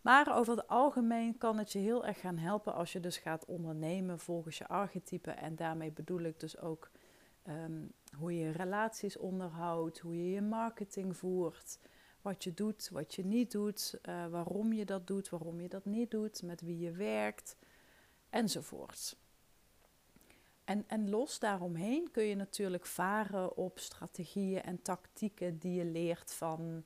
Maar 0.00 0.36
over 0.36 0.56
het 0.56 0.68
algemeen 0.68 1.38
kan 1.38 1.58
het 1.58 1.72
je 1.72 1.78
heel 1.78 2.06
erg 2.06 2.20
gaan 2.20 2.38
helpen 2.38 2.74
als 2.74 2.92
je 2.92 3.00
dus 3.00 3.16
gaat 3.16 3.44
ondernemen 3.44 4.18
volgens 4.18 4.58
je 4.58 4.66
archetype. 4.66 5.30
En 5.30 5.56
daarmee 5.56 5.92
bedoel 5.92 6.20
ik 6.20 6.40
dus 6.40 6.58
ook 6.58 6.90
ehm, 7.42 7.84
hoe 8.18 8.38
je 8.38 8.50
relaties 8.50 9.16
onderhoudt, 9.16 9.98
hoe 9.98 10.16
je 10.16 10.30
je 10.30 10.42
marketing 10.42 11.16
voert, 11.16 11.78
wat 12.20 12.44
je 12.44 12.54
doet, 12.54 12.88
wat 12.88 13.14
je 13.14 13.24
niet 13.24 13.50
doet, 13.50 13.98
uh, 14.02 14.26
waarom 14.26 14.72
je 14.72 14.84
dat 14.84 15.06
doet, 15.06 15.28
waarom 15.28 15.60
je 15.60 15.68
dat 15.68 15.84
niet 15.84 16.10
doet, 16.10 16.42
met 16.42 16.60
wie 16.60 16.78
je 16.78 16.92
werkt, 16.92 17.56
enzovoort. 18.30 19.16
En, 20.66 20.84
en 20.86 21.10
los 21.10 21.38
daaromheen 21.38 22.10
kun 22.10 22.24
je 22.24 22.34
natuurlijk 22.34 22.86
varen 22.86 23.56
op 23.56 23.78
strategieën 23.78 24.62
en 24.62 24.82
tactieken 24.82 25.58
die 25.58 25.74
je 25.74 25.84
leert 25.84 26.32
van 26.32 26.84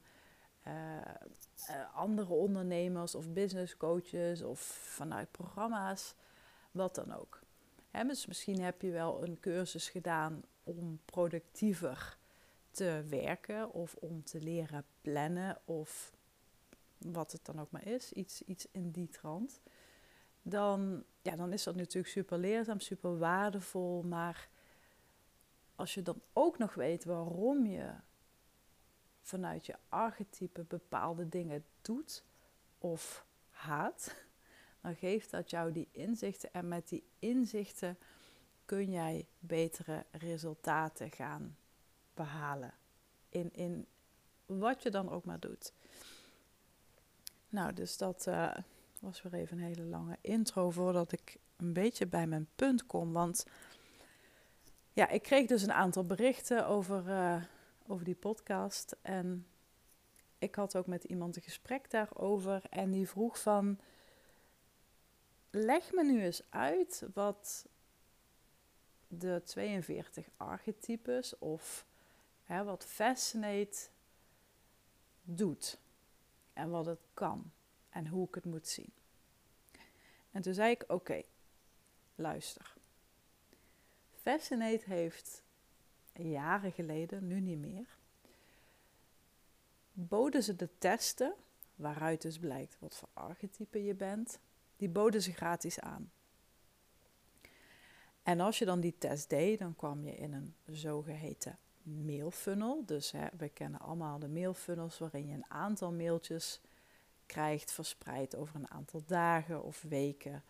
uh, 0.66 0.72
uh, 1.70 1.96
andere 1.96 2.32
ondernemers 2.32 3.14
of 3.14 3.32
business 3.32 3.76
coaches 3.76 4.42
of 4.42 4.60
vanuit 4.60 5.30
programma's, 5.30 6.14
wat 6.70 6.94
dan 6.94 7.12
ook. 7.12 7.40
Dus 8.06 8.26
misschien 8.26 8.60
heb 8.60 8.82
je 8.82 8.90
wel 8.90 9.22
een 9.22 9.40
cursus 9.40 9.88
gedaan 9.88 10.42
om 10.64 11.00
productiever 11.04 12.18
te 12.70 13.04
werken 13.08 13.72
of 13.72 13.94
om 13.94 14.25
te 14.25 14.40
leren 14.40 14.84
plannen 15.00 15.58
of 15.64 16.12
wat 16.99 17.32
het 17.32 17.44
dan 17.44 17.60
ook 17.60 17.70
maar 17.70 17.87
is, 17.87 18.12
iets, 18.12 18.42
iets 18.42 18.66
in 18.70 18.90
die 18.90 19.08
trant. 19.08 19.60
Dan, 20.50 21.04
ja, 21.23 21.37
dan 21.37 21.52
is 21.52 21.62
dat 21.62 21.75
natuurlijk 21.75 22.12
super 22.12 22.38
leerzaam, 22.38 22.80
super 22.80 23.19
waardevol. 23.19 24.02
Maar 24.02 24.49
als 25.75 25.95
je 25.95 26.02
dan 26.02 26.21
ook 26.33 26.59
nog 26.59 26.75
weet 26.75 27.04
waarom 27.04 27.66
je 27.66 27.92
vanuit 29.21 29.66
je 29.66 29.76
archetype 29.88 30.64
bepaalde 30.64 31.28
dingen 31.28 31.64
doet 31.80 32.25
of 32.78 33.26
haat, 33.50 34.14
dan 34.83 34.95
geeft 34.95 35.30
dat 35.30 35.50
jou 35.50 35.73
die 35.73 35.88
inzichten. 35.90 36.52
En 36.52 36.69
met 36.69 36.88
die 36.88 37.04
inzichten 37.19 37.99
kun 38.64 38.90
jij 38.90 39.26
betere 39.38 40.04
resultaten 40.11 41.11
gaan 41.11 41.57
behalen. 42.14 42.75
In, 43.28 43.52
in 43.52 43.87
wat 44.47 44.83
je 44.83 44.90
dan 44.90 45.11
ook 45.11 45.25
maar 45.25 45.40
doet. 45.40 45.73
Nou, 47.49 47.73
dus 47.73 47.97
dat 47.97 48.26
uh, 48.26 48.57
was 49.00 49.23
weer 49.23 49.35
even 49.35 49.59
een 49.59 49.64
hele 49.64 49.85
lange 49.85 50.16
intro 50.21 50.71
voordat 50.71 51.12
ik 51.12 51.37
een 51.57 51.73
beetje 51.73 52.07
bij 52.07 52.26
mijn 52.26 52.49
punt 52.54 52.87
kom. 52.87 53.12
Want 53.12 53.47
ja, 54.92 55.09
ik 55.09 55.23
kreeg 55.23 55.47
dus 55.47 55.62
een 55.62 55.73
aantal 55.73 56.04
berichten 56.04 56.66
over, 56.66 57.09
uh, 57.09 57.42
over 57.87 58.04
die 58.04 58.14
podcast. 58.14 58.97
En 59.02 59.47
ik 60.38 60.54
had 60.54 60.76
ook 60.76 60.87
met 60.87 61.04
iemand 61.04 61.37
een 61.37 61.42
gesprek 61.42 61.90
daarover. 61.90 62.62
En 62.71 62.90
die 62.90 63.09
vroeg 63.09 63.40
van, 63.40 63.78
leg 65.50 65.92
me 65.92 66.04
nu 66.04 66.23
eens 66.23 66.42
uit 66.49 67.04
wat 67.14 67.66
de 69.09 69.42
42 69.45 70.28
archetypes 70.37 71.38
of 71.38 71.87
hè, 72.45 72.64
wat 72.64 72.87
Fascinate 72.87 73.78
doet. 75.23 75.78
En 76.52 76.71
wat 76.71 76.87
het 76.87 77.00
kan. 77.14 77.52
En 77.90 78.06
hoe 78.06 78.28
ik 78.28 78.35
het 78.35 78.44
moet 78.44 78.68
zien. 78.68 78.92
En 80.30 80.42
toen 80.42 80.54
zei 80.54 80.70
ik, 80.70 80.85
oké, 80.87 81.23
luister. 82.14 82.75
Fascinate 84.12 84.85
heeft 84.85 85.42
jaren 86.12 86.73
geleden, 86.73 87.26
nu 87.26 87.40
niet 87.40 87.59
meer, 87.59 87.97
boden 89.92 90.42
ze 90.42 90.56
de 90.56 90.68
testen, 90.78 91.35
waaruit 91.75 92.23
dus 92.23 92.38
blijkt 92.38 92.76
wat 92.78 92.97
voor 92.97 93.09
archetype 93.12 93.85
je 93.85 93.94
bent, 93.94 94.38
die 94.76 94.88
boden 94.88 95.23
ze 95.23 95.32
gratis 95.32 95.80
aan. 95.80 96.11
En 98.23 98.40
als 98.40 98.59
je 98.59 98.64
dan 98.64 98.80
die 98.80 98.94
test 98.99 99.28
deed, 99.28 99.59
dan 99.59 99.76
kwam 99.76 100.04
je 100.04 100.16
in 100.16 100.32
een 100.32 100.54
zogeheten 100.66 101.59
mailfunnel. 101.82 102.82
Dus 102.87 103.11
hè, 103.11 103.26
we 103.37 103.49
kennen 103.49 103.80
allemaal 103.80 104.18
de 104.18 104.28
mailfunnels 104.28 104.99
waarin 104.99 105.26
je 105.26 105.35
een 105.35 105.50
aantal 105.50 105.92
mailtjes 105.92 106.61
krijgt 107.30 107.72
verspreid 107.72 108.37
over 108.37 108.54
een 108.54 108.70
aantal 108.70 109.02
dagen 109.06 109.62
of 109.62 109.82
weken. 109.88 110.42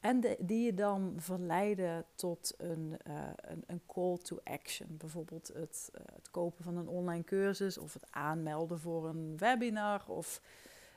En 0.00 0.20
die 0.38 0.64
je 0.64 0.74
dan 0.74 1.14
verleiden 1.16 2.04
tot 2.14 2.54
een, 2.56 2.96
uh, 3.08 3.30
een, 3.36 3.64
een, 3.66 3.80
call 3.86 4.18
to 4.18 4.40
action. 4.44 4.96
Bijvoorbeeld 4.96 5.48
het, 5.48 5.90
uh, 5.94 6.00
het, 6.14 6.30
kopen 6.30 6.64
van 6.64 6.76
een 6.76 6.88
online 6.88 7.24
cursus 7.24 7.78
of 7.78 7.92
het 7.92 8.06
aanmelden 8.10 8.80
voor 8.80 9.08
een 9.08 9.36
webinar 9.36 10.04
of 10.06 10.40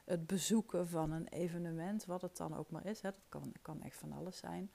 het 0.06 0.28
bezoeken 0.28 0.88
van 0.88 1.12
een 1.12 1.28
evenement, 1.28 2.06
wat 2.06 2.22
het 2.22 2.38
dan 2.38 2.58
ook 2.58 2.70
maar 2.70 2.86
is. 2.86 3.02
Hè. 3.02 3.10
Dat 3.10 3.20
kan, 3.30 3.54
kan 3.62 3.82
echt 3.82 3.98
van 3.98 4.12
alles 4.12 4.38
zijn. 4.38 4.72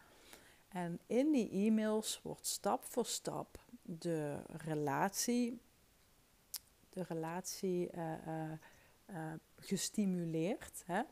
En 0.69 1.01
in 1.07 1.33
die 1.33 1.51
e-mails 1.51 2.21
wordt 2.23 2.47
stap 2.47 2.85
voor 2.85 3.07
stap 3.07 3.59
de 3.83 4.43
relatie, 4.47 5.61
de 6.91 7.03
relatie 7.03 7.91
uh, 7.95 9.33
gestimuleerd. 9.63 10.83
Hè? 10.87 11.03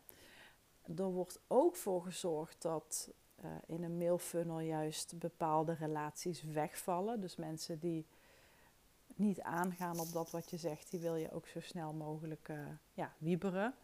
Er 0.97 1.11
wordt 1.11 1.40
ook 1.47 1.76
voor 1.76 2.02
gezorgd 2.02 2.62
dat 2.62 3.11
in 3.66 3.83
een 3.83 3.97
mailfunnel 3.97 4.61
juist 4.61 5.19
bepaalde 5.19 5.73
relaties 5.73 6.42
wegvallen. 6.42 7.21
Dus 7.21 7.37
mensen 7.37 7.78
die 7.78 8.07
niet 9.14 9.40
aangaan 9.40 10.00
op 10.00 10.12
dat 10.12 10.30
wat 10.30 10.50
je 10.50 10.57
zegt, 10.57 10.90
die 10.90 11.00
wil 11.00 11.16
je 11.16 11.33
ook 11.33 11.47
zo 11.47 11.61
snel 11.61 11.92
mogelijk 11.92 12.50
ja, 12.95 13.12
wieberen. 13.19 13.75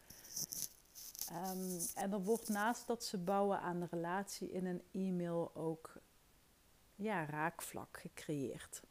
Um, 1.31 1.79
en 1.95 2.13
er 2.13 2.23
wordt 2.23 2.49
naast 2.49 2.87
dat 2.87 3.03
ze 3.03 3.17
bouwen 3.17 3.59
aan 3.59 3.79
de 3.79 3.87
relatie 3.91 4.51
in 4.51 4.65
een 4.65 4.81
e-mail 4.91 5.55
ook 5.55 5.93
ja, 6.95 7.25
raakvlak 7.25 7.97
gecreëerd. 7.99 8.81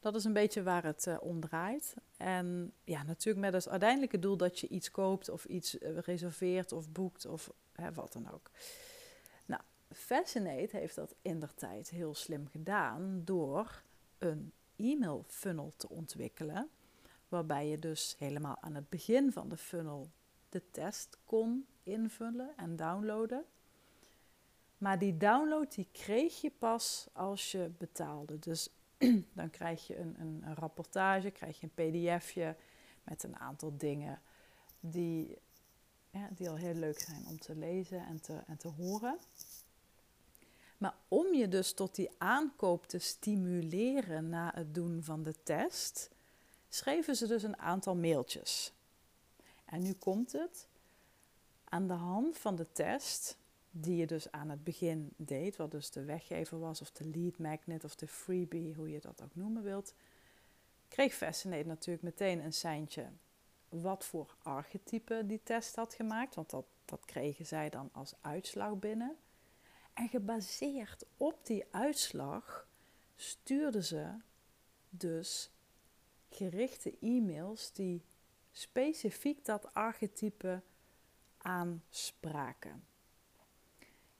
Dat 0.00 0.14
is 0.14 0.24
een 0.24 0.32
beetje 0.32 0.62
waar 0.62 0.84
het 0.84 1.06
uh, 1.06 1.16
om 1.20 1.40
draait. 1.40 1.94
En 2.16 2.72
ja, 2.84 3.02
natuurlijk 3.02 3.46
met 3.46 3.54
als 3.54 3.68
uiteindelijke 3.68 4.18
doel 4.18 4.36
dat 4.36 4.58
je 4.58 4.68
iets 4.68 4.90
koopt 4.90 5.28
of 5.28 5.44
iets 5.44 5.78
uh, 5.78 5.98
reserveert 5.98 6.72
of 6.72 6.92
boekt 6.92 7.26
of 7.26 7.52
hè, 7.72 7.92
wat 7.92 8.12
dan 8.12 8.30
ook. 8.32 8.50
Nou, 9.46 9.62
Fascinate 9.92 10.76
heeft 10.76 10.94
dat 10.94 11.14
in 11.22 11.42
tijd 11.54 11.90
heel 11.90 12.14
slim 12.14 12.48
gedaan 12.48 13.22
door 13.24 13.82
een 14.18 14.52
e-mail 14.76 15.24
funnel 15.26 15.72
te 15.76 15.88
ontwikkelen. 15.88 16.68
Waarbij 17.28 17.68
je 17.68 17.78
dus 17.78 18.14
helemaal 18.18 18.56
aan 18.60 18.74
het 18.74 18.88
begin 18.88 19.32
van 19.32 19.48
de 19.48 19.56
funnel 19.56 20.10
de 20.48 20.62
test 20.70 21.18
kon 21.24 21.66
invullen 21.82 22.50
en 22.56 22.76
downloaden. 22.76 23.44
Maar 24.78 24.98
die 24.98 25.16
download 25.16 25.74
die 25.74 25.88
kreeg 25.92 26.40
je 26.40 26.50
pas 26.58 27.08
als 27.12 27.52
je 27.52 27.70
betaalde. 27.78 28.38
Dus 28.38 28.68
dan 29.32 29.50
krijg 29.50 29.86
je 29.86 29.98
een, 29.98 30.20
een, 30.20 30.42
een, 30.44 30.54
rapportage, 30.54 31.30
krijg 31.30 31.60
je 31.60 31.68
een 31.74 31.90
pdfje 31.90 32.56
met 33.02 33.22
een 33.22 33.36
aantal 33.36 33.76
dingen 33.76 34.20
die, 34.80 35.38
ja, 36.10 36.28
die 36.32 36.48
al 36.48 36.56
heel 36.56 36.74
leuk 36.74 37.00
zijn 37.00 37.26
om 37.26 37.38
te 37.38 37.56
lezen 37.56 38.06
en 38.06 38.20
te, 38.20 38.42
en 38.46 38.56
te 38.56 38.68
horen. 38.68 39.18
Maar 40.78 40.94
om 41.08 41.34
je 41.34 41.48
dus 41.48 41.72
tot 41.72 41.94
die 41.94 42.10
aankoop 42.18 42.86
te 42.86 42.98
stimuleren 42.98 44.28
na 44.28 44.52
het 44.54 44.74
doen 44.74 45.02
van 45.02 45.22
de 45.22 45.34
test, 45.42 46.10
schreven 46.68 47.16
ze 47.16 47.26
dus 47.26 47.42
een 47.42 47.58
aantal 47.58 47.96
mailtjes. 47.96 48.72
En 49.64 49.82
nu 49.82 49.92
komt 49.92 50.32
het. 50.32 50.66
Aan 51.64 51.86
de 51.86 51.94
hand 51.94 52.38
van 52.38 52.56
de 52.56 52.72
test, 52.72 53.36
die 53.70 53.96
je 53.96 54.06
dus 54.06 54.30
aan 54.30 54.48
het 54.48 54.64
begin 54.64 55.12
deed, 55.16 55.56
wat 55.56 55.70
dus 55.70 55.90
de 55.90 56.04
weggever 56.04 56.58
was, 56.58 56.80
of 56.80 56.90
de 56.90 57.08
lead 57.08 57.38
magnet 57.38 57.84
of 57.84 57.94
de 57.94 58.08
freebie, 58.08 58.74
hoe 58.74 58.90
je 58.90 59.00
dat 59.00 59.22
ook 59.22 59.34
noemen 59.34 59.62
wilt, 59.62 59.94
kreeg 60.88 61.14
Fascinate 61.14 61.66
natuurlijk 61.66 62.04
meteen 62.04 62.44
een 62.44 62.52
seintje 62.52 63.06
wat 63.68 64.04
voor 64.04 64.36
archetype 64.42 65.22
die 65.26 65.40
test 65.42 65.76
had 65.76 65.94
gemaakt, 65.94 66.34
want 66.34 66.50
dat, 66.50 66.66
dat 66.84 67.04
kregen 67.04 67.46
zij 67.46 67.70
dan 67.70 67.88
als 67.92 68.14
uitslag 68.20 68.78
binnen. 68.78 69.16
En 69.92 70.08
gebaseerd 70.08 71.04
op 71.16 71.46
die 71.46 71.64
uitslag 71.70 72.68
stuurden 73.16 73.84
ze 73.84 74.14
dus 74.90 75.50
gerichte 76.30 76.98
e-mails 77.00 77.72
die 77.72 78.02
specifiek 78.52 79.44
dat 79.44 79.74
archetype 79.74 80.62
aanspraken. 81.38 82.84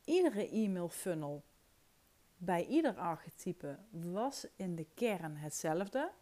Iedere 0.08 0.48
e-mail 0.48 0.88
funnel 0.88 1.42
bij 2.36 2.66
ieder 2.66 2.96
archetype 2.96 3.78
was 3.90 4.46
in 4.56 4.76
de 4.76 4.86
kern 4.94 5.36
hetzelfde. 5.36 6.12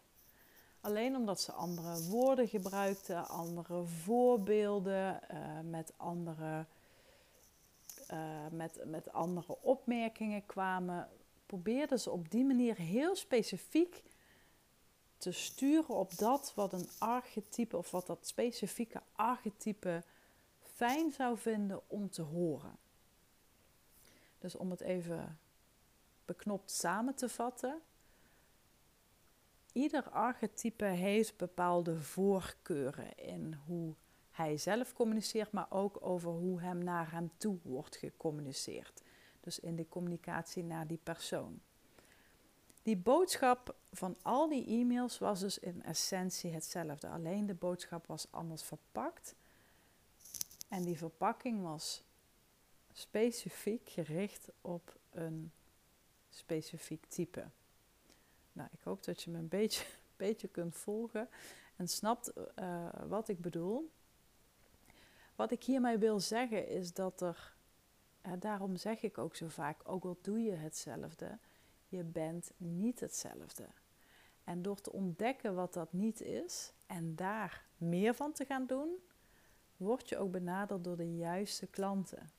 Alleen 0.81 1.15
omdat 1.15 1.41
ze 1.41 1.51
andere 1.51 2.03
woorden 2.03 2.47
gebruikten, 2.47 3.27
andere 3.27 3.83
voorbeelden, 3.83 5.19
uh, 5.31 5.59
met, 5.63 5.93
andere, 5.97 6.65
uh, 8.11 8.47
met, 8.51 8.81
met 8.85 9.11
andere 9.11 9.61
opmerkingen 9.61 10.45
kwamen, 10.45 11.09
probeerden 11.45 11.99
ze 11.99 12.11
op 12.11 12.31
die 12.31 12.45
manier 12.45 12.77
heel 12.77 13.15
specifiek 13.15 14.03
te 15.17 15.31
sturen 15.31 15.95
op 15.95 16.17
dat 16.17 16.51
wat 16.55 16.73
een 16.73 16.89
archetype 16.97 17.77
of 17.77 17.91
wat 17.91 18.07
dat 18.07 18.27
specifieke 18.27 19.01
archetype 19.15 20.03
fijn 20.61 21.11
zou 21.11 21.37
vinden 21.37 21.81
om 21.87 22.09
te 22.09 22.21
horen. 22.21 22.77
Dus 24.37 24.55
om 24.55 24.71
het 24.71 24.81
even 24.81 25.39
beknopt 26.25 26.71
samen 26.71 27.15
te 27.15 27.29
vatten. 27.29 27.81
Ieder 29.71 30.09
archetype 30.09 30.85
heeft 30.85 31.37
bepaalde 31.37 31.99
voorkeuren 31.99 33.17
in 33.17 33.59
hoe 33.65 33.93
hij 34.31 34.57
zelf 34.57 34.93
communiceert, 34.93 35.51
maar 35.51 35.67
ook 35.69 35.97
over 35.99 36.31
hoe 36.31 36.61
hem 36.61 36.83
naar 36.83 37.11
hem 37.11 37.31
toe 37.37 37.57
wordt 37.63 37.95
gecommuniceerd. 37.95 39.03
Dus 39.39 39.59
in 39.59 39.75
de 39.75 39.89
communicatie 39.89 40.63
naar 40.63 40.87
die 40.87 40.99
persoon. 41.03 41.61
Die 42.83 42.97
boodschap 42.97 43.75
van 43.91 44.15
al 44.21 44.49
die 44.49 44.67
e-mails 44.67 45.17
was 45.17 45.39
dus 45.39 45.59
in 45.59 45.83
essentie 45.83 46.51
hetzelfde. 46.51 47.07
Alleen 47.07 47.45
de 47.45 47.53
boodschap 47.53 48.07
was 48.07 48.27
anders 48.31 48.63
verpakt. 48.63 49.35
En 50.67 50.83
die 50.83 50.97
verpakking 50.97 51.63
was 51.63 52.03
specifiek 52.97 53.89
gericht 53.89 54.47
op 54.61 54.97
een 55.11 55.51
specifiek 56.29 57.05
type. 57.05 57.49
Nou, 58.51 58.69
ik 58.71 58.79
hoop 58.79 59.03
dat 59.03 59.23
je 59.23 59.31
me 59.31 59.37
een 59.37 59.47
beetje, 59.47 59.85
beetje 60.15 60.47
kunt 60.47 60.75
volgen 60.75 61.29
en 61.75 61.87
snapt 61.87 62.31
uh, 62.59 62.89
wat 63.07 63.27
ik 63.27 63.41
bedoel. 63.41 63.91
Wat 65.35 65.51
ik 65.51 65.63
hiermee 65.63 65.97
wil 65.97 66.19
zeggen 66.19 66.67
is 66.67 66.93
dat 66.93 67.21
er, 67.21 67.55
daarom 68.39 68.75
zeg 68.75 69.01
ik 69.01 69.17
ook 69.17 69.35
zo 69.35 69.47
vaak, 69.47 69.81
ook 69.83 70.03
al 70.03 70.17
doe 70.21 70.39
je 70.39 70.51
hetzelfde, 70.51 71.37
je 71.87 72.03
bent 72.03 72.51
niet 72.57 72.99
hetzelfde. 72.99 73.67
En 74.43 74.61
door 74.61 74.81
te 74.81 74.91
ontdekken 74.91 75.55
wat 75.55 75.73
dat 75.73 75.93
niet 75.93 76.21
is 76.21 76.73
en 76.85 77.15
daar 77.15 77.65
meer 77.77 78.13
van 78.13 78.31
te 78.31 78.45
gaan 78.45 78.65
doen, 78.65 78.89
word 79.77 80.09
je 80.09 80.17
ook 80.17 80.31
benaderd 80.31 80.83
door 80.83 80.97
de 80.97 81.15
juiste 81.15 81.67
klanten. 81.67 82.29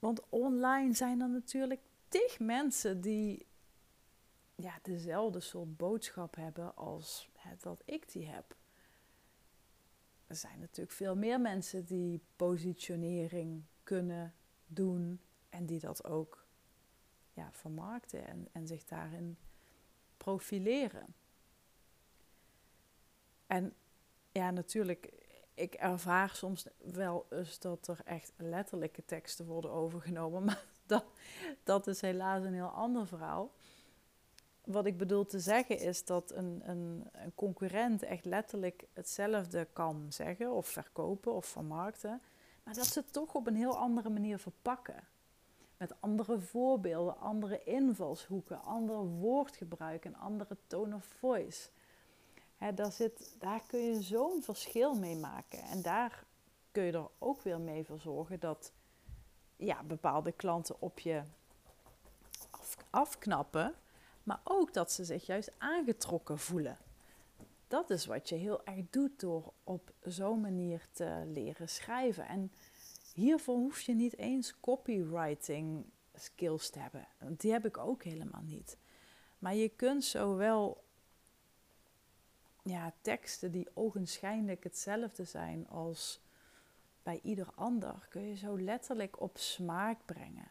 Want 0.00 0.28
online 0.28 0.94
zijn 0.94 1.20
er 1.20 1.28
natuurlijk 1.28 1.80
tig 2.08 2.38
mensen 2.38 3.00
die 3.00 3.46
ja, 4.54 4.78
dezelfde 4.82 5.40
soort 5.40 5.76
boodschap 5.76 6.34
hebben 6.34 6.76
als 6.76 7.28
dat 7.58 7.82
ik 7.84 8.12
die 8.12 8.26
heb. 8.26 8.56
Er 10.26 10.36
zijn 10.36 10.60
natuurlijk 10.60 10.96
veel 10.96 11.16
meer 11.16 11.40
mensen 11.40 11.84
die 11.84 12.22
positionering 12.36 13.64
kunnen 13.82 14.34
doen 14.66 15.20
en 15.48 15.66
die 15.66 15.80
dat 15.80 16.04
ook 16.04 16.46
ja, 17.32 17.52
vermarkten 17.52 18.26
en, 18.26 18.48
en 18.52 18.66
zich 18.66 18.84
daarin 18.84 19.38
profileren. 20.16 21.14
En 23.46 23.74
ja, 24.32 24.50
natuurlijk, 24.50 25.12
ik 25.60 25.74
ervaar 25.74 26.30
soms 26.30 26.66
wel 26.78 27.26
eens 27.30 27.58
dat 27.58 27.88
er 27.88 28.00
echt 28.04 28.32
letterlijke 28.36 29.04
teksten 29.04 29.46
worden 29.46 29.70
overgenomen, 29.70 30.44
maar 30.48 30.64
dat, 30.86 31.04
dat 31.64 31.86
is 31.86 32.00
helaas 32.00 32.44
een 32.44 32.54
heel 32.54 32.66
ander 32.68 33.06
verhaal. 33.06 33.50
Wat 34.64 34.86
ik 34.86 34.96
bedoel 34.96 35.26
te 35.26 35.40
zeggen 35.40 35.78
is 35.78 36.04
dat 36.04 36.32
een, 36.32 36.62
een, 36.64 37.08
een 37.12 37.34
concurrent 37.34 38.02
echt 38.02 38.24
letterlijk 38.24 38.86
hetzelfde 38.92 39.68
kan 39.72 40.06
zeggen 40.08 40.52
of 40.52 40.66
verkopen 40.66 41.32
of 41.32 41.46
vermarkten, 41.46 42.20
maar 42.62 42.74
dat 42.74 42.86
ze 42.86 42.98
het 42.98 43.12
toch 43.12 43.34
op 43.34 43.46
een 43.46 43.56
heel 43.56 43.76
andere 43.76 44.10
manier 44.10 44.38
verpakken. 44.38 45.08
Met 45.76 46.00
andere 46.00 46.40
voorbeelden, 46.40 47.18
andere 47.18 47.64
invalshoeken, 47.64 48.62
ander 48.62 48.96
woordgebruik, 48.96 50.04
een 50.04 50.16
andere 50.16 50.56
tone 50.66 50.94
of 50.94 51.04
voice. 51.04 51.68
Daar, 52.74 52.92
zit, 52.92 53.34
daar 53.38 53.62
kun 53.66 53.80
je 53.80 54.02
zo'n 54.02 54.42
verschil 54.42 54.94
mee 54.94 55.16
maken. 55.16 55.62
En 55.62 55.82
daar 55.82 56.24
kun 56.70 56.82
je 56.82 56.92
er 56.92 57.08
ook 57.18 57.42
weer 57.42 57.60
mee 57.60 57.84
voor 57.84 58.00
zorgen 58.00 58.40
dat 58.40 58.72
ja, 59.56 59.82
bepaalde 59.82 60.32
klanten 60.32 60.80
op 60.80 60.98
je 60.98 61.22
af, 62.50 62.76
afknappen. 62.90 63.74
Maar 64.22 64.40
ook 64.44 64.74
dat 64.74 64.92
ze 64.92 65.04
zich 65.04 65.26
juist 65.26 65.50
aangetrokken 65.58 66.38
voelen. 66.38 66.78
Dat 67.68 67.90
is 67.90 68.06
wat 68.06 68.28
je 68.28 68.34
heel 68.34 68.64
erg 68.64 68.84
doet 68.90 69.20
door 69.20 69.52
op 69.64 69.92
zo'n 70.02 70.40
manier 70.40 70.86
te 70.92 71.22
leren 71.26 71.68
schrijven. 71.68 72.26
En 72.26 72.52
Hiervoor 73.14 73.56
hoef 73.56 73.80
je 73.80 73.94
niet 73.94 74.18
eens 74.18 74.60
copywriting 74.60 75.84
skills 76.14 76.70
te 76.70 76.78
hebben. 76.78 77.06
Die 77.36 77.52
heb 77.52 77.64
ik 77.66 77.78
ook 77.78 78.02
helemaal 78.02 78.42
niet. 78.42 78.76
Maar 79.38 79.54
je 79.54 79.68
kunt 79.68 80.04
zowel 80.04 80.84
ja, 82.70 82.92
teksten 83.00 83.52
die 83.52 83.68
ogenschijnlijk 83.74 84.64
hetzelfde 84.64 85.24
zijn 85.24 85.68
als 85.68 86.20
bij 87.02 87.20
ieder 87.22 87.48
ander, 87.54 88.06
kun 88.08 88.22
je 88.22 88.36
zo 88.36 88.58
letterlijk 88.58 89.20
op 89.20 89.38
smaak 89.38 89.98
brengen. 90.04 90.50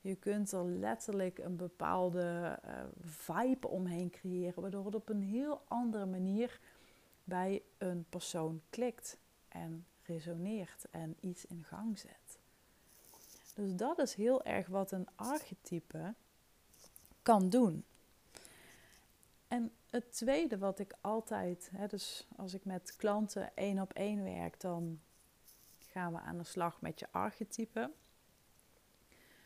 Je 0.00 0.14
kunt 0.14 0.52
er 0.52 0.64
letterlijk 0.64 1.38
een 1.38 1.56
bepaalde 1.56 2.58
uh, 2.64 2.72
vibe 3.00 3.68
omheen 3.68 4.10
creëren, 4.10 4.62
waardoor 4.62 4.84
het 4.84 4.94
op 4.94 5.08
een 5.08 5.22
heel 5.22 5.62
andere 5.68 6.06
manier 6.06 6.60
bij 7.24 7.62
een 7.78 8.06
persoon 8.08 8.60
klikt. 8.70 9.18
En 9.48 9.86
resoneert 10.02 10.86
en 10.90 11.16
iets 11.20 11.46
in 11.46 11.64
gang 11.64 11.98
zet. 11.98 12.38
Dus 13.54 13.76
dat 13.76 13.98
is 13.98 14.14
heel 14.14 14.44
erg 14.44 14.66
wat 14.66 14.92
een 14.92 15.08
archetype 15.14 16.14
kan 17.22 17.48
doen. 17.48 17.84
En 19.48 19.72
het 19.90 20.12
tweede 20.12 20.58
wat 20.58 20.78
ik 20.78 20.94
altijd, 21.00 21.70
hè, 21.72 21.86
dus 21.86 22.26
als 22.36 22.54
ik 22.54 22.64
met 22.64 22.96
klanten 22.96 23.50
één 23.54 23.78
op 23.78 23.92
één 23.92 24.24
werk, 24.24 24.60
dan 24.60 25.00
gaan 25.78 26.12
we 26.12 26.18
aan 26.18 26.38
de 26.38 26.44
slag 26.44 26.80
met 26.80 26.98
je 26.98 27.06
archetype. 27.10 27.90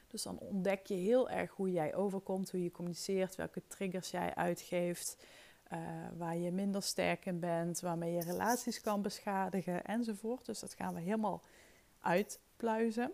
Dus 0.08 0.22
dan 0.22 0.38
ontdek 0.38 0.86
je 0.86 0.94
heel 0.94 1.30
erg 1.30 1.50
hoe 1.50 1.72
jij 1.72 1.94
overkomt, 1.94 2.50
hoe 2.50 2.62
je 2.62 2.70
communiceert, 2.70 3.34
welke 3.34 3.62
triggers 3.66 4.10
jij 4.10 4.34
uitgeeft, 4.34 5.16
uh, 5.72 5.78
waar 6.16 6.36
je 6.36 6.50
minder 6.50 6.82
sterk 6.82 7.26
in 7.26 7.40
bent, 7.40 7.80
waarmee 7.80 8.12
je 8.12 8.22
relaties 8.22 8.80
kan 8.80 9.02
beschadigen 9.02 9.84
enzovoort. 9.84 10.46
Dus 10.46 10.60
dat 10.60 10.74
gaan 10.74 10.94
we 10.94 11.00
helemaal 11.00 11.42
uitpluizen. 12.00 13.12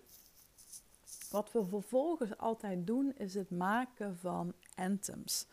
Wat 1.30 1.52
we 1.52 1.66
vervolgens 1.66 2.38
altijd 2.38 2.86
doen, 2.86 3.14
is 3.16 3.34
het 3.34 3.50
maken 3.50 4.18
van 4.18 4.54
anthems. 4.74 5.46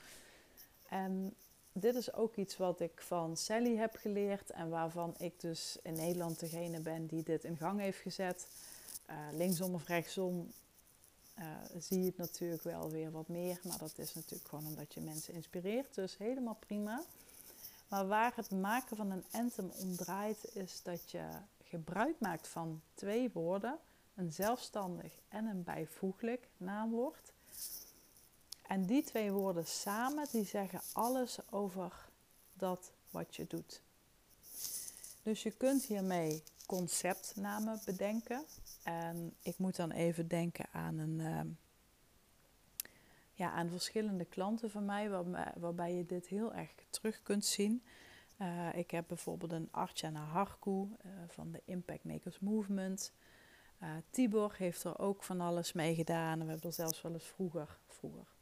En 0.90 1.36
dit 1.80 1.96
is 1.96 2.14
ook 2.14 2.36
iets 2.36 2.58
wat 2.58 2.80
ik 2.80 3.02
van 3.02 3.38
Sally 3.38 3.76
heb 3.76 3.96
geleerd 3.96 4.50
en 4.50 4.70
waarvan 4.70 5.16
ik 5.18 5.40
dus 5.40 5.78
in 5.84 5.94
Nederland 5.94 6.40
degene 6.40 6.80
ben 6.80 7.06
die 7.06 7.24
dit 7.24 7.44
in 7.44 7.58
gang 7.58 7.80
heeft 7.80 8.00
gezet. 8.00 8.48
Uh, 9.10 9.16
linksom 9.32 9.74
of 9.74 9.88
rechtsom 9.88 10.52
uh, 11.40 11.46
zie 11.80 12.00
je 12.00 12.06
het 12.06 12.18
natuurlijk 12.18 12.64
wel 12.64 12.90
weer 12.90 13.12
wat 13.12 13.28
meer. 13.28 13.60
Maar 13.64 13.78
dat 13.78 13.98
is 13.98 14.14
natuurlijk 14.14 14.50
gewoon 14.50 14.66
omdat 14.66 14.94
je 14.94 15.02
mensen 15.02 15.34
inspireert. 15.34 15.96
Dus 15.96 16.18
helemaal 16.18 16.58
prima. 16.60 17.04
Maar 17.88 18.08
waar 18.08 18.34
het 18.36 18.52
maken 18.52 18.98
van 18.98 19.12
een 19.12 19.26
anthem 19.32 19.72
om 19.82 19.96
draait, 19.96 20.56
is 20.56 20.82
dat 20.84 21.12
je 21.12 21.24
gebruik 21.64 22.20
maakt 22.20 22.48
van 22.48 22.82
twee 22.94 23.30
woorden: 23.34 23.78
een 24.16 24.32
zelfstandig 24.32 25.14
en 25.30 25.46
een 25.46 25.64
bijvoeglijk 25.64 26.48
naamwoord. 26.58 27.34
En 28.68 28.86
die 28.86 29.04
twee 29.04 29.32
woorden 29.32 29.66
samen, 29.66 30.28
die 30.32 30.46
zeggen 30.46 30.82
alles 30.94 31.52
over 31.52 32.10
dat 32.54 32.92
wat 33.10 33.36
je 33.36 33.48
doet. 33.48 33.82
Dus 35.24 35.44
je 35.44 35.52
kunt 35.52 35.84
hiermee 35.84 36.44
conceptnamen 36.66 37.82
bedenken. 37.86 38.44
En 38.84 39.34
ik 39.42 39.58
moet 39.58 39.76
dan 39.76 39.92
even 39.92 40.28
denken 40.28 40.66
aan 40.72 40.98
een. 40.98 41.20
Ehm, 41.20 41.48
ja, 43.34 43.52
aan 43.52 43.70
verschillende 43.70 44.26
klanten 44.26 44.70
van 44.70 44.86
mij, 44.86 45.10
waarbij, 45.56 45.94
je 45.94 46.06
dit 46.06 46.28
heel 46.28 46.54
erg 46.54 46.70
terug 46.90 47.24
kunt 47.24 47.46
zien. 47.46 47.84
Uh, 48.42 48.76
ik 48.76 48.92
heb 48.92 49.08
bijvoorbeeld 49.08 49.52
een 49.52 49.68
Archana 49.72 50.24
Harku 50.24 50.72
uh, 50.72 51.12
van 51.28 51.52
de 51.52 51.62
Impact 51.66 52.04
Makers 52.04 52.40
Movement. 52.40 53.12
Uh, 53.84 53.90
Tibor 54.10 54.54
heeft 54.58 54.84
er 54.84 55.00
ook 55.00 55.24
van 55.24 55.42
alles 55.42 55.74
mee 55.74 55.96
gedaan. 55.96 56.40
We 56.40 56.46
hebben 56.46 56.70
er 56.70 56.74
zelfs 56.74 57.02
wel 57.02 57.14
eens 57.14 57.28
vroeger, 57.28 57.78
vroeger 57.88 58.37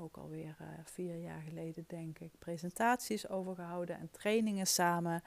ook 0.00 0.16
alweer 0.16 0.56
vier 0.84 1.16
jaar 1.16 1.40
geleden 1.40 1.84
denk 1.86 2.18
ik, 2.18 2.32
presentaties 2.38 3.28
over 3.28 3.54
gehouden 3.54 3.98
en 3.98 4.10
trainingen 4.10 4.66
samen. 4.66 5.22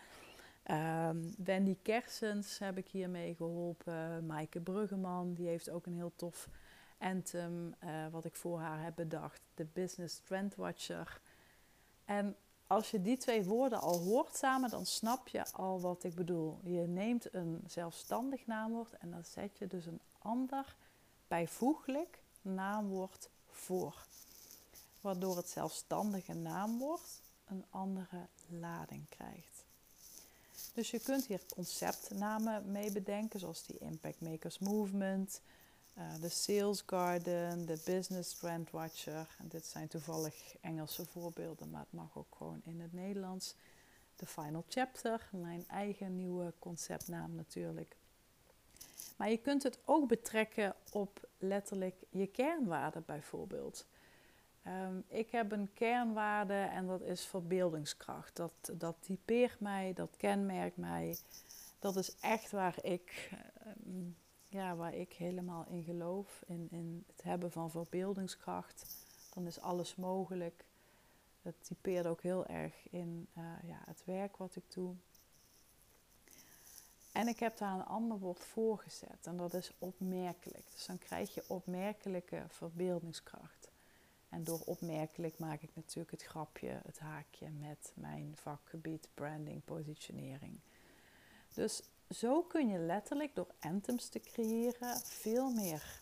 Um, 0.71 1.33
Wendy 1.37 1.77
Kersens 1.81 2.59
heb 2.59 2.77
ik 2.77 2.87
hiermee 2.87 3.35
geholpen. 3.35 4.25
Maaike 4.25 4.59
Bruggeman, 4.59 5.33
die 5.33 5.47
heeft 5.47 5.69
ook 5.69 5.85
een 5.85 5.93
heel 5.93 6.13
tof 6.15 6.49
anthem 6.97 7.75
wat 8.11 8.25
ik 8.25 8.35
voor 8.35 8.59
haar 8.59 8.83
heb 8.83 8.95
bedacht. 8.95 9.41
De 9.53 9.65
Business 9.73 10.19
Trend 10.19 10.55
Watcher. 10.55 11.21
En 12.05 12.35
als 12.67 12.91
je 12.91 13.01
die 13.01 13.17
twee 13.17 13.43
woorden 13.43 13.79
al 13.79 13.99
hoort 13.99 14.35
samen, 14.35 14.69
dan 14.69 14.85
snap 14.85 15.27
je 15.27 15.51
al 15.51 15.81
wat 15.81 16.03
ik 16.03 16.15
bedoel. 16.15 16.59
Je 16.63 16.87
neemt 16.87 17.33
een 17.33 17.63
zelfstandig 17.67 18.47
naamwoord 18.47 18.93
en 18.97 19.11
dan 19.11 19.23
zet 19.23 19.57
je 19.57 19.67
dus 19.67 19.85
een 19.85 20.01
ander 20.19 20.75
bijvoeglijk 21.27 22.21
naamwoord 22.41 23.29
voor. 23.45 24.05
Waardoor 25.03 25.37
het 25.37 25.49
zelfstandige 25.49 26.33
naamwoord 26.33 27.21
een 27.45 27.65
andere 27.69 28.27
lading 28.47 29.09
krijgt. 29.09 29.65
Dus 30.73 30.91
je 30.91 30.99
kunt 30.99 31.25
hier 31.25 31.41
conceptnamen 31.53 32.71
mee 32.71 32.91
bedenken, 32.91 33.39
zoals 33.39 33.65
die 33.65 33.77
Impact 33.77 34.21
Makers 34.21 34.59
Movement, 34.59 35.41
uh, 35.97 36.03
de 36.21 36.29
Sales 36.29 36.83
Garden, 36.85 37.65
de 37.65 37.81
Business 37.85 38.37
Trend 38.37 38.71
Watcher. 38.71 39.35
En 39.39 39.47
dit 39.47 39.65
zijn 39.65 39.87
toevallig 39.87 40.55
Engelse 40.61 41.05
voorbeelden, 41.05 41.69
maar 41.69 41.81
het 41.81 41.93
mag 41.93 42.17
ook 42.17 42.35
gewoon 42.37 42.61
in 42.63 42.79
het 42.79 42.93
Nederlands. 42.93 43.55
De 44.15 44.25
Final 44.25 44.65
Chapter, 44.67 45.29
mijn 45.31 45.67
eigen 45.67 46.15
nieuwe 46.15 46.53
conceptnaam 46.59 47.35
natuurlijk. 47.35 47.95
Maar 49.15 49.29
je 49.29 49.37
kunt 49.37 49.63
het 49.63 49.79
ook 49.85 50.07
betrekken 50.07 50.75
op 50.91 51.27
letterlijk 51.37 51.95
je 52.09 52.27
kernwaarden 52.27 53.03
bijvoorbeeld. 53.05 53.85
Um, 54.67 55.03
ik 55.07 55.29
heb 55.29 55.51
een 55.51 55.73
kernwaarde 55.73 56.53
en 56.53 56.87
dat 56.87 57.01
is 57.01 57.25
verbeeldingskracht. 57.25 58.35
Dat, 58.35 58.71
dat 58.73 58.95
typeert 58.99 59.59
mij, 59.59 59.93
dat 59.93 60.17
kenmerkt 60.17 60.77
mij. 60.77 61.17
Dat 61.79 61.95
is 61.95 62.15
echt 62.19 62.51
waar 62.51 62.75
ik 62.81 63.31
um, 63.85 64.15
ja, 64.53 64.75
waar 64.75 64.93
ik 64.93 65.13
helemaal 65.13 65.65
in 65.69 65.83
geloof, 65.83 66.43
in, 66.47 66.67
in 66.71 67.03
het 67.07 67.23
hebben 67.23 67.51
van 67.51 67.71
verbeeldingskracht, 67.71 68.85
dan 69.33 69.47
is 69.47 69.59
alles 69.59 69.95
mogelijk. 69.95 70.65
Dat 71.41 71.53
typeert 71.61 72.05
ook 72.05 72.21
heel 72.21 72.45
erg 72.45 72.73
in 72.89 73.27
uh, 73.37 73.43
ja, 73.63 73.81
het 73.85 74.05
werk 74.05 74.37
wat 74.37 74.55
ik 74.55 74.73
doe. 74.73 74.95
En 77.11 77.27
ik 77.27 77.39
heb 77.39 77.57
daar 77.57 77.73
een 77.73 77.85
ander 77.85 78.19
woord 78.19 78.43
voor 78.45 78.77
gezet 78.77 79.27
en 79.27 79.37
dat 79.37 79.53
is 79.53 79.71
opmerkelijk. 79.79 80.71
Dus 80.71 80.85
dan 80.85 80.97
krijg 80.97 81.33
je 81.33 81.43
opmerkelijke 81.47 82.45
verbeeldingskracht. 82.47 83.62
En 84.33 84.43
door 84.43 84.59
opmerkelijk 84.65 85.39
maak 85.39 85.61
ik 85.61 85.75
natuurlijk 85.75 86.11
het 86.11 86.23
grapje, 86.23 86.79
het 86.85 86.99
haakje 86.99 87.49
met 87.49 87.91
mijn 87.95 88.33
vakgebied 88.35 89.09
branding, 89.13 89.63
positionering. 89.65 90.59
Dus 91.53 91.81
zo 92.09 92.41
kun 92.41 92.67
je 92.67 92.77
letterlijk 92.77 93.35
door 93.35 93.47
anthems 93.59 94.07
te 94.07 94.19
creëren 94.19 94.97
veel 95.03 95.49
meer 95.49 96.01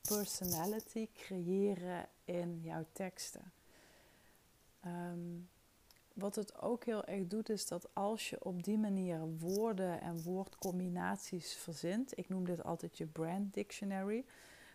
personality 0.00 1.08
creëren 1.14 2.08
in 2.24 2.60
jouw 2.62 2.86
teksten. 2.92 3.52
Ehm, 4.80 5.38
wat 6.14 6.34
het 6.34 6.60
ook 6.60 6.84
heel 6.84 7.04
erg 7.04 7.26
doet, 7.26 7.48
is 7.48 7.66
dat 7.66 7.94
als 7.94 8.30
je 8.30 8.44
op 8.44 8.62
die 8.62 8.78
manier 8.78 9.20
woorden 9.38 10.00
en 10.00 10.22
woordcombinaties 10.22 11.54
verzint, 11.54 12.18
ik 12.18 12.28
noem 12.28 12.44
dit 12.44 12.64
altijd 12.64 12.98
je 12.98 13.06
brand 13.06 13.54
dictionary. 13.54 14.24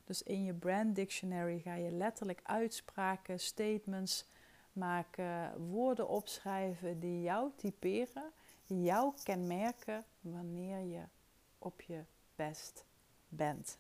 Dus 0.08 0.24
in 0.24 0.44
je 0.44 0.54
brand 0.54 0.96
dictionary 0.96 1.60
ga 1.60 1.74
je 1.74 1.92
letterlijk 1.92 2.40
uitspraken, 2.44 3.40
statements 3.40 4.26
maken, 4.74 5.68
woorden 5.70 6.08
opschrijven 6.08 7.00
die 7.00 7.22
jou 7.22 7.52
typeren 7.56 8.32
jou 8.68 9.14
kenmerken 9.24 10.06
wanneer 10.20 10.80
je 10.80 11.04
op 11.60 11.82
je 11.82 12.04
best 12.36 12.86
bent. 13.30 13.78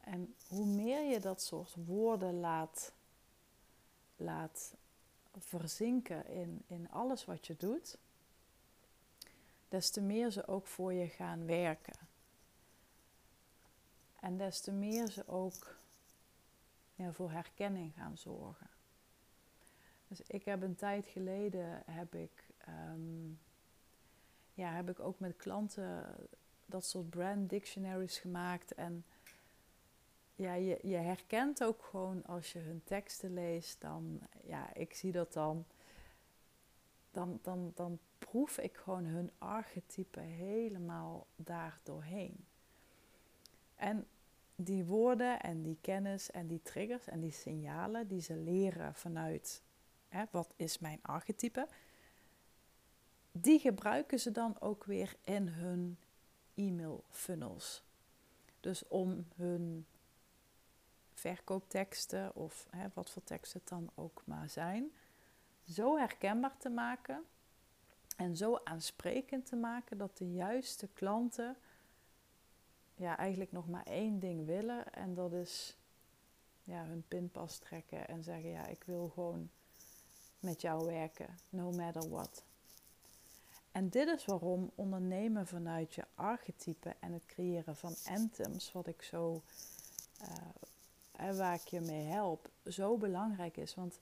En 0.00 0.34
hoe 0.48 0.66
meer 0.66 1.10
je 1.10 1.20
dat 1.20 1.42
soort 1.42 1.74
woorden 1.86 2.40
laat, 2.40 2.92
laat 4.16 4.74
verzinken 5.38 6.26
in, 6.26 6.62
in 6.66 6.90
alles 6.90 7.24
wat 7.24 7.46
je 7.46 7.56
doet, 7.56 7.98
des 9.68 9.90
te 9.90 10.00
meer 10.00 10.30
ze 10.30 10.46
ook 10.46 10.66
voor 10.66 10.92
je 10.92 11.06
gaan 11.08 11.46
werken. 11.46 11.94
En 14.22 14.36
des 14.36 14.60
te 14.60 14.72
meer 14.72 15.10
ze 15.10 15.28
ook 15.28 15.76
ja, 16.94 17.12
voor 17.12 17.30
herkenning 17.30 17.94
gaan 17.94 18.16
zorgen. 18.16 18.70
Dus 20.08 20.20
ik 20.20 20.44
heb 20.44 20.62
een 20.62 20.76
tijd 20.76 21.06
geleden 21.06 21.82
heb 21.86 22.14
ik 22.14 22.52
Ehm, 22.66 23.28
ja, 24.54 24.72
heb 24.72 24.88
ik 24.88 25.00
ook 25.00 25.18
met 25.18 25.36
klanten 25.36 26.14
dat 26.66 26.84
soort 26.84 27.10
brand 27.10 27.50
dictionaries 27.50 28.18
gemaakt. 28.18 28.74
En 28.74 29.04
ja, 30.34 30.54
je, 30.54 30.78
je 30.82 30.96
herkent 30.96 31.64
ook 31.64 31.84
gewoon 31.84 32.24
als 32.24 32.52
je 32.52 32.58
hun 32.58 32.82
teksten 32.84 33.34
leest, 33.34 33.80
dan, 33.80 34.20
ja, 34.44 34.74
ik 34.74 34.94
zie 34.94 35.12
dat 35.12 35.32
dan, 35.32 35.64
dan, 37.10 37.38
dan, 37.42 37.72
dan 37.74 37.98
proef 38.18 38.58
ik 38.58 38.76
gewoon 38.76 39.04
hun 39.04 39.30
archetype 39.38 40.20
helemaal 40.20 41.26
daar 41.36 41.80
doorheen. 41.82 42.46
En 43.82 44.06
die 44.56 44.84
woorden 44.84 45.40
en 45.40 45.62
die 45.62 45.78
kennis 45.80 46.30
en 46.30 46.46
die 46.46 46.62
triggers 46.62 47.06
en 47.06 47.20
die 47.20 47.32
signalen 47.32 48.08
die 48.08 48.20
ze 48.20 48.36
leren 48.36 48.94
vanuit 48.94 49.62
hè, 50.08 50.24
wat 50.30 50.54
is 50.56 50.78
mijn 50.78 50.98
archetype, 51.02 51.68
die 53.32 53.58
gebruiken 53.58 54.20
ze 54.20 54.30
dan 54.30 54.60
ook 54.60 54.84
weer 54.84 55.16
in 55.22 55.48
hun 55.48 55.98
e-mail 56.54 57.04
funnels. 57.08 57.82
Dus 58.60 58.88
om 58.88 59.26
hun 59.36 59.86
verkoopteksten 61.14 62.34
of 62.34 62.66
hè, 62.70 62.86
wat 62.94 63.10
voor 63.10 63.24
teksten 63.24 63.60
het 63.60 63.68
dan 63.68 63.90
ook 63.94 64.22
maar 64.24 64.50
zijn, 64.50 64.92
zo 65.64 65.96
herkenbaar 65.98 66.56
te 66.56 66.70
maken 66.70 67.24
en 68.16 68.36
zo 68.36 68.60
aansprekend 68.64 69.46
te 69.46 69.56
maken 69.56 69.98
dat 69.98 70.16
de 70.16 70.32
juiste 70.32 70.88
klanten 70.92 71.56
ja, 73.02 73.16
eigenlijk 73.16 73.52
nog 73.52 73.68
maar 73.68 73.86
één 73.86 74.18
ding 74.18 74.46
willen 74.46 74.92
en 74.92 75.14
dat 75.14 75.32
is 75.32 75.76
ja, 76.64 76.84
hun 76.84 77.04
pinpas 77.08 77.58
trekken 77.58 78.08
en 78.08 78.22
zeggen 78.22 78.50
ja, 78.50 78.66
ik 78.66 78.84
wil 78.84 79.08
gewoon 79.08 79.50
met 80.40 80.60
jou 80.60 80.84
werken, 80.86 81.38
no 81.48 81.70
matter 81.70 82.08
what. 82.10 82.44
En 83.72 83.88
dit 83.88 84.08
is 84.08 84.24
waarom 84.24 84.70
ondernemen 84.74 85.46
vanuit 85.46 85.94
je 85.94 86.04
archetype 86.14 86.94
en 87.00 87.12
het 87.12 87.26
creëren 87.26 87.76
van 87.76 87.94
anthems, 88.04 88.72
wat 88.72 88.86
ik 88.86 89.02
zo, 89.02 89.42
uh, 90.22 91.36
waar 91.36 91.54
ik 91.54 91.68
je 91.68 91.80
mee 91.80 92.04
help, 92.04 92.50
zo 92.66 92.96
belangrijk 92.96 93.56
is. 93.56 93.74
Want 93.74 94.00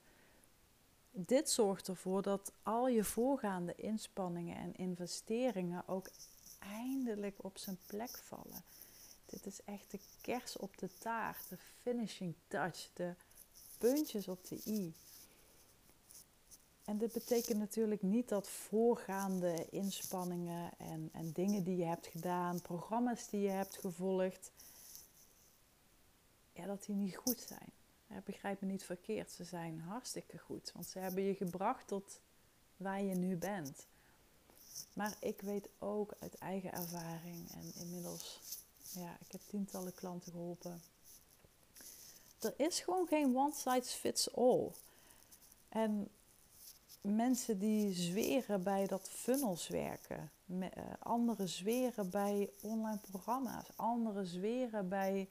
dit 1.11 1.49
zorgt 1.49 1.87
ervoor 1.87 2.21
dat 2.21 2.51
al 2.63 2.87
je 2.87 3.03
voorgaande 3.03 3.75
inspanningen 3.75 4.57
en 4.57 4.75
investeringen 4.75 5.87
ook 5.87 6.09
eindelijk 6.59 7.43
op 7.43 7.57
zijn 7.57 7.77
plek 7.87 8.17
vallen. 8.17 8.63
Dit 9.31 9.45
is 9.45 9.63
echt 9.65 9.91
de 9.91 9.99
kers 10.21 10.57
op 10.57 10.77
de 10.77 10.89
taart, 10.99 11.49
de 11.49 11.57
finishing 11.81 12.35
touch, 12.47 12.89
de 12.93 13.13
puntjes 13.77 14.27
op 14.27 14.47
de 14.47 14.61
i. 14.65 14.93
En 16.85 16.97
dit 16.97 17.11
betekent 17.11 17.59
natuurlijk 17.59 18.01
niet 18.01 18.29
dat 18.29 18.49
voorgaande 18.49 19.67
inspanningen 19.69 20.71
en, 20.77 21.09
en 21.13 21.31
dingen 21.31 21.63
die 21.63 21.77
je 21.77 21.85
hebt 21.85 22.07
gedaan, 22.07 22.61
programma's 22.61 23.29
die 23.29 23.41
je 23.41 23.49
hebt 23.49 23.77
gevolgd, 23.77 24.51
ja, 26.53 26.65
dat 26.65 26.85
die 26.85 26.95
niet 26.95 27.15
goed 27.15 27.39
zijn. 27.47 27.71
Begrijp 28.23 28.61
me 28.61 28.67
niet 28.67 28.83
verkeerd, 28.83 29.31
ze 29.31 29.43
zijn 29.43 29.79
hartstikke 29.79 30.37
goed, 30.37 30.71
want 30.73 30.85
ze 30.85 30.99
hebben 30.99 31.23
je 31.23 31.35
gebracht 31.35 31.87
tot 31.87 32.19
waar 32.77 33.01
je 33.01 33.15
nu 33.15 33.35
bent. 33.35 33.85
Maar 34.93 35.15
ik 35.19 35.41
weet 35.41 35.69
ook 35.79 36.13
uit 36.19 36.35
eigen 36.35 36.73
ervaring 36.73 37.51
en 37.51 37.71
inmiddels, 37.75 38.39
ja, 38.93 39.17
ik 39.19 39.31
heb 39.31 39.41
tientallen 39.47 39.93
klanten 39.93 40.31
geholpen. 40.31 40.81
Er 42.39 42.53
is 42.57 42.79
gewoon 42.79 43.07
geen 43.07 43.35
one 43.37 43.53
size 43.53 43.97
fits 43.97 44.35
all. 44.35 44.71
En 45.69 46.09
mensen 47.01 47.59
die 47.59 47.93
zweren 47.93 48.63
bij 48.63 48.87
dat 48.87 49.09
funnels 49.09 49.67
werken. 49.67 50.31
Uh, 50.45 50.67
anderen 50.99 51.49
zweren 51.49 52.09
bij 52.09 52.49
online 52.61 52.99
programma's. 53.09 53.65
Anderen 53.75 54.25
zweren 54.25 54.89
bij 54.89 55.29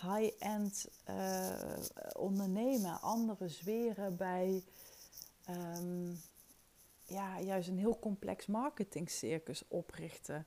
high-end 0.00 0.88
uh, 1.08 1.48
ondernemen. 2.12 3.00
Anderen 3.00 3.50
zweren 3.50 4.16
bij 4.16 4.64
um, 5.50 6.20
ja, 7.06 7.40
juist 7.40 7.68
een 7.68 7.78
heel 7.78 7.98
complex 7.98 8.46
marketingcircus 8.46 9.62
oprichten. 9.68 10.46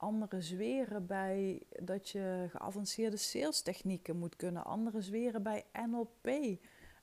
Andere 0.00 0.40
zweren 0.40 1.06
bij 1.06 1.62
dat 1.82 2.08
je 2.08 2.46
geavanceerde 2.50 3.16
sales 3.16 3.62
technieken 3.62 4.16
moet 4.16 4.36
kunnen. 4.36 4.64
Andere 4.64 5.00
zweren 5.00 5.42
bij 5.42 5.64
NLP 5.86 6.26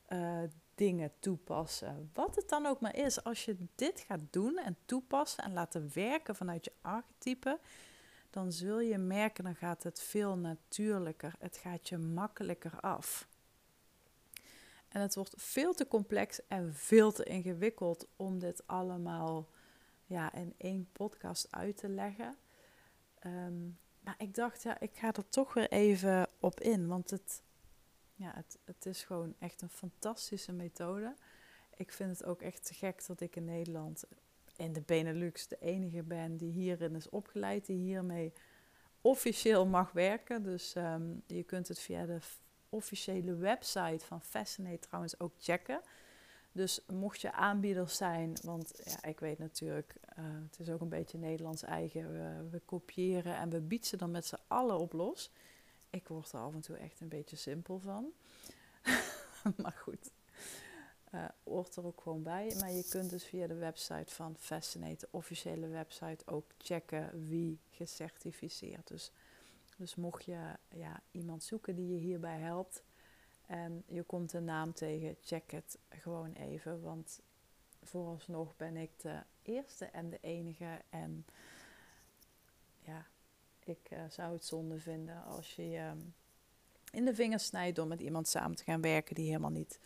uh, 0.09 0.39
dingen 0.75 1.11
toepassen. 1.19 2.09
Wat 2.13 2.35
het 2.35 2.49
dan 2.49 2.65
ook 2.65 2.79
maar 2.79 2.95
is, 2.95 3.23
als 3.23 3.45
je 3.45 3.57
dit 3.75 3.99
gaat 3.99 4.21
doen 4.29 4.57
en 4.57 4.77
toepassen 4.85 5.43
en 5.43 5.53
laten 5.53 5.91
werken 5.93 6.35
vanuit 6.35 6.65
je 6.65 6.71
archetype, 6.81 7.59
dan 8.29 8.51
zul 8.51 8.79
je 8.79 8.97
merken, 8.97 9.43
dan 9.43 9.55
gaat 9.55 9.83
het 9.83 10.01
veel 10.01 10.37
natuurlijker. 10.37 11.35
Het 11.39 11.57
gaat 11.57 11.89
je 11.89 11.97
makkelijker 11.97 12.79
af. 12.79 13.27
En 14.87 15.01
het 15.01 15.15
wordt 15.15 15.33
veel 15.37 15.73
te 15.73 15.87
complex 15.87 16.47
en 16.47 16.73
veel 16.73 17.11
te 17.11 17.23
ingewikkeld 17.23 18.07
om 18.15 18.39
dit 18.39 18.67
allemaal 18.67 19.49
ja, 20.05 20.33
in 20.33 20.53
één 20.57 20.89
podcast 20.91 21.47
uit 21.51 21.77
te 21.77 21.89
leggen. 21.89 22.35
Ehm, 23.25 23.65
maar 23.99 24.15
ik 24.17 24.33
dacht, 24.33 24.63
ja, 24.63 24.79
ik 24.79 24.97
ga 24.97 25.13
er 25.13 25.29
toch 25.29 25.53
weer 25.53 25.71
even 25.71 26.27
op 26.39 26.59
in. 26.59 26.87
Want 26.87 27.09
het, 27.09 27.41
ja, 28.15 28.31
het, 28.35 28.57
het 28.63 28.85
is 28.85 29.03
gewoon 29.03 29.35
echt 29.39 29.61
een 29.61 29.69
fantastische 29.69 30.51
methode. 30.51 31.15
Ik 31.75 31.91
vind 31.91 32.09
het 32.09 32.25
ook 32.25 32.41
echt 32.41 32.65
te 32.65 32.73
gek 32.73 33.05
dat 33.07 33.21
ik 33.21 33.35
in 33.35 33.45
Nederland, 33.45 34.03
in 34.55 34.73
de 34.73 34.81
Benelux, 34.81 35.47
de 35.47 35.57
enige 35.59 36.03
ben 36.03 36.37
die 36.37 36.51
hierin 36.51 36.95
is 36.95 37.09
opgeleid, 37.09 37.65
die 37.65 37.77
hiermee 37.77 38.33
officieel 39.01 39.65
mag 39.65 39.91
werken. 39.91 40.43
Dus 40.43 40.75
ehm, 40.75 41.13
je 41.25 41.43
kunt 41.43 41.67
het 41.67 41.79
via 41.79 42.05
de 42.05 42.19
officiële 42.69 43.35
website 43.35 44.05
van 44.05 44.21
Fascinate 44.21 44.79
trouwens 44.79 45.19
ook 45.19 45.33
checken. 45.39 45.81
Dus 46.55 46.79
mocht 46.87 47.21
je 47.21 47.31
aanbieder 47.31 47.89
zijn, 47.89 48.37
want 48.43 48.81
ja, 48.83 49.03
ik 49.03 49.19
weet 49.19 49.39
natuurlijk, 49.39 49.95
uh, 50.19 50.25
het 50.49 50.59
is 50.59 50.69
ook 50.69 50.81
een 50.81 50.89
beetje 50.89 51.17
Nederlands 51.17 51.63
eigen. 51.63 52.11
We, 52.11 52.49
we 52.49 52.59
kopiëren 52.59 53.35
en 53.35 53.49
we 53.49 53.61
bieden 53.61 53.97
dan 53.97 54.11
met 54.11 54.25
z'n 54.25 54.39
allen 54.47 54.79
op 54.79 54.93
los. 54.93 55.31
Ik 55.89 56.07
word 56.07 56.31
er 56.31 56.39
af 56.39 56.53
en 56.53 56.61
toe 56.61 56.75
echt 56.75 57.01
een 57.01 57.07
beetje 57.07 57.35
simpel 57.35 57.79
van. 57.79 58.11
maar 59.61 59.77
goed, 59.77 60.11
uh, 61.13 61.25
hoort 61.43 61.75
er 61.75 61.85
ook 61.85 62.01
gewoon 62.01 62.23
bij. 62.23 62.55
Maar 62.59 62.71
je 62.71 62.87
kunt 62.89 63.09
dus 63.09 63.23
via 63.23 63.47
de 63.47 63.55
website 63.55 64.13
van 64.13 64.35
Fascinate, 64.37 64.97
de 64.99 65.07
officiële 65.11 65.67
website, 65.67 66.27
ook 66.27 66.45
checken 66.57 67.27
wie 67.27 67.59
gecertificeerd. 67.69 68.87
Dus, 68.87 69.11
dus 69.77 69.95
mocht 69.95 70.25
je 70.25 70.39
ja, 70.69 71.01
iemand 71.11 71.43
zoeken 71.43 71.75
die 71.75 71.93
je 71.93 71.99
hierbij 71.99 72.39
helpt 72.39 72.83
en 73.45 73.83
je 73.87 74.03
komt 74.03 74.33
een 74.33 74.45
naam 74.45 74.73
tegen, 74.73 75.17
check 75.21 75.51
het 75.51 75.77
gewoon 75.89 76.31
even. 76.33 76.81
Want 76.81 77.21
vooralsnog 77.83 78.55
ben 78.55 78.77
ik 78.77 78.91
de 79.01 79.23
eerste 79.41 79.85
en 79.85 80.09
de 80.09 80.19
enige. 80.21 80.81
En 80.89 81.25
ja, 82.79 83.05
ik 83.59 83.91
uh, 83.93 83.99
zou 84.09 84.33
het 84.33 84.45
zonde 84.45 84.79
vinden 84.79 85.23
als 85.23 85.55
je 85.55 85.69
je 85.69 85.91
in 86.91 87.05
de 87.05 87.15
vingers 87.15 87.45
snijdt 87.45 87.75
door 87.75 87.87
met 87.87 87.99
iemand 87.99 88.27
samen 88.27 88.55
te 88.55 88.63
gaan 88.63 88.81
werken 88.81 89.15
die 89.15 89.25
helemaal 89.25 89.49
niet 89.49 89.79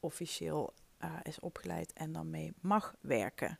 officieel 0.00 0.74
uh, 1.04 1.16
is 1.22 1.40
opgeleid 1.40 1.92
en 1.92 2.12
dan 2.12 2.30
mee 2.30 2.52
mag 2.60 2.94
werken. 3.00 3.58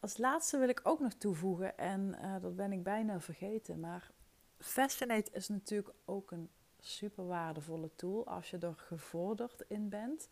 Als 0.00 0.16
laatste 0.16 0.58
wil 0.58 0.68
ik 0.68 0.80
ook 0.82 1.00
nog 1.00 1.12
toevoegen, 1.12 1.78
en 1.78 2.16
uh, 2.22 2.40
dat 2.40 2.56
ben 2.56 2.72
ik 2.72 2.82
bijna 2.82 3.20
vergeten, 3.20 3.80
maar 3.80 4.10
Fascinate 4.58 5.30
is 5.32 5.48
natuurlijk 5.48 5.94
ook 6.04 6.30
een 6.30 6.50
super 6.82 7.26
waardevolle 7.26 7.90
tool 7.96 8.26
als 8.26 8.50
je 8.50 8.58
er 8.58 8.74
gevorderd 8.76 9.64
in 9.68 9.88
bent 9.88 10.28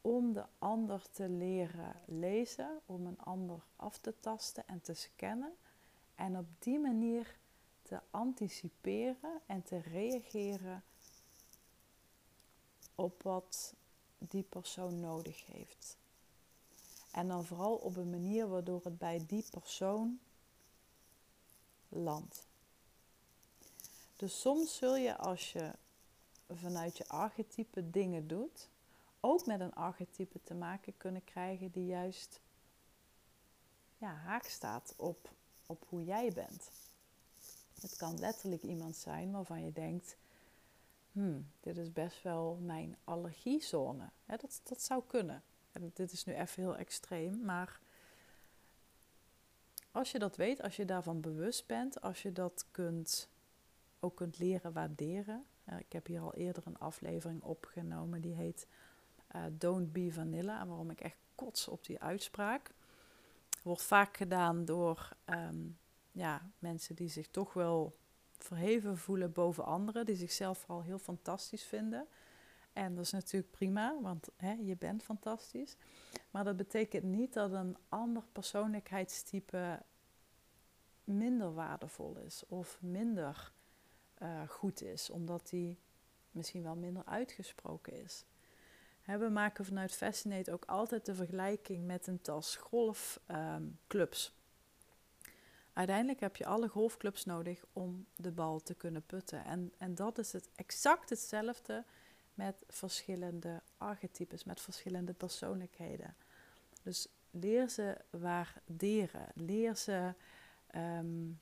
om 0.00 0.32
de 0.32 0.44
ander 0.58 1.10
te 1.10 1.28
leren 1.28 2.00
lezen, 2.06 2.80
om 2.86 3.06
een 3.06 3.18
ander 3.18 3.64
af 3.76 3.98
te 3.98 4.14
tasten 4.20 4.66
en 4.66 4.80
te 4.80 4.94
scannen 4.94 5.54
en 6.14 6.38
op 6.38 6.46
die 6.58 6.78
manier 6.78 7.36
te 7.82 8.00
anticiperen 8.10 9.40
en 9.46 9.62
te 9.62 9.78
reageren 9.78 10.82
op 12.94 13.22
wat 13.22 13.74
die 14.18 14.42
persoon 14.42 15.00
nodig 15.00 15.46
heeft. 15.46 15.96
En 17.12 17.28
dan 17.28 17.44
vooral 17.44 17.74
op 17.74 17.96
een 17.96 18.10
manier 18.10 18.48
waardoor 18.48 18.80
het 18.84 18.98
bij 18.98 19.24
die 19.26 19.44
persoon 19.50 20.18
landt. 21.88 22.46
Dus 24.24 24.40
soms 24.40 24.76
zul 24.76 24.96
je 24.96 25.16
als 25.16 25.52
je 25.52 25.72
vanuit 26.48 26.96
je 26.96 27.08
archetype 27.08 27.90
dingen 27.90 28.26
doet, 28.26 28.68
ook 29.20 29.46
met 29.46 29.60
een 29.60 29.74
archetype 29.74 30.42
te 30.42 30.54
maken 30.54 30.96
kunnen 30.96 31.24
krijgen 31.24 31.70
die 31.70 31.86
juist 31.86 32.40
ja, 33.98 34.14
haak 34.14 34.44
staat 34.44 34.94
op, 34.96 35.30
op 35.66 35.84
hoe 35.88 36.04
jij 36.04 36.32
bent. 36.32 36.70
Het 37.80 37.96
kan 37.96 38.18
letterlijk 38.18 38.62
iemand 38.62 38.96
zijn 38.96 39.32
waarvan 39.32 39.64
je 39.64 39.72
denkt, 39.72 40.16
hmm, 41.12 41.50
dit 41.60 41.76
is 41.76 41.92
best 41.92 42.22
wel 42.22 42.58
mijn 42.62 42.96
allergiezone. 43.04 44.10
dat, 44.26 44.60
dat 44.62 44.82
zou 44.82 45.02
kunnen. 45.06 45.42
En 45.72 45.90
dit 45.94 46.12
is 46.12 46.24
nu 46.24 46.34
even 46.34 46.62
heel 46.62 46.76
extreem, 46.76 47.44
maar 47.44 47.80
als 49.90 50.10
je 50.10 50.18
dat 50.18 50.36
weet, 50.36 50.62
als 50.62 50.76
je 50.76 50.84
daarvan 50.84 51.20
bewust 51.20 51.66
bent, 51.66 52.00
als 52.00 52.22
je 52.22 52.32
dat 52.32 52.66
kunt, 52.70 53.32
ook 54.04 54.16
kunt 54.16 54.38
leren 54.38 54.72
waarderen. 54.72 55.44
ik 55.78 55.92
heb 55.92 56.06
hier 56.06 56.20
al 56.20 56.34
eerder 56.34 56.66
een 56.66 56.78
aflevering 56.78 57.42
opgenomen 57.42 58.20
die 58.20 58.34
heet 58.34 58.66
uh, 59.36 59.42
Don't 59.52 59.92
Be 59.92 60.12
Vanilla. 60.12 60.60
En 60.60 60.68
waarom 60.68 60.90
ik 60.90 61.00
echt 61.00 61.16
kots 61.34 61.68
op 61.68 61.84
die 61.84 62.00
uitspraak. 62.00 62.70
Wordt 63.62 63.82
vaak 63.82 64.16
gedaan 64.16 64.64
door 64.64 65.08
ehm, 65.24 65.66
ja, 66.12 66.50
mensen 66.58 66.94
die 66.94 67.08
zich 67.08 67.28
toch 67.28 67.52
wel 67.52 67.96
verheven 68.38 68.98
voelen 68.98 69.32
boven 69.32 69.64
anderen, 69.64 70.06
die 70.06 70.16
zichzelf 70.16 70.58
vooral 70.58 70.82
heel 70.82 70.98
fantastisch 70.98 71.64
vinden. 71.64 72.06
En 72.72 72.94
dat 72.94 73.04
is 73.04 73.10
natuurlijk 73.10 73.50
prima, 73.50 74.00
want 74.00 74.28
hè, 74.36 74.52
je 74.52 74.76
bent 74.76 75.02
fantastisch. 75.02 75.76
Maar 76.30 76.44
dat 76.44 76.56
betekent 76.56 77.04
niet 77.04 77.32
dat 77.32 77.52
een 77.52 77.76
ander 77.88 78.22
persoonlijkheidstype 78.32 79.82
minder 81.04 81.54
waardevol 81.54 82.16
is 82.16 82.44
of 82.46 82.78
minder 82.80 83.52
uh, 84.24 84.48
goed 84.48 84.82
is, 84.82 85.10
omdat 85.10 85.48
die 85.48 85.78
misschien 86.30 86.62
wel 86.62 86.76
minder 86.76 87.04
uitgesproken 87.04 88.02
is. 88.02 88.24
We 89.04 89.28
maken 89.28 89.64
vanuit 89.64 89.94
Fascinate 89.94 90.52
ook 90.52 90.64
altijd 90.64 91.06
de 91.06 91.14
vergelijking 91.14 91.86
met 91.86 92.06
een 92.06 92.20
tas 92.20 92.56
golfclubs. 92.56 94.26
Um, 94.26 94.42
Uiteindelijk 95.72 96.20
heb 96.20 96.36
je 96.36 96.46
alle 96.46 96.68
golfclubs 96.68 97.24
nodig 97.24 97.64
om 97.72 98.06
de 98.16 98.30
bal 98.30 98.62
te 98.62 98.74
kunnen 98.74 99.06
putten. 99.06 99.44
En, 99.44 99.72
en 99.78 99.94
dat 99.94 100.18
is 100.18 100.32
het 100.32 100.50
exact 100.54 101.10
hetzelfde 101.10 101.84
met 102.34 102.64
verschillende 102.68 103.62
archetypes, 103.76 104.44
met 104.44 104.60
verschillende 104.60 105.12
persoonlijkheden. 105.12 106.16
Dus 106.82 107.08
leer 107.30 107.68
ze 107.68 107.96
waarderen. 108.10 109.26
Leer 109.34 109.76
ze, 109.76 110.14
um, 110.74 111.40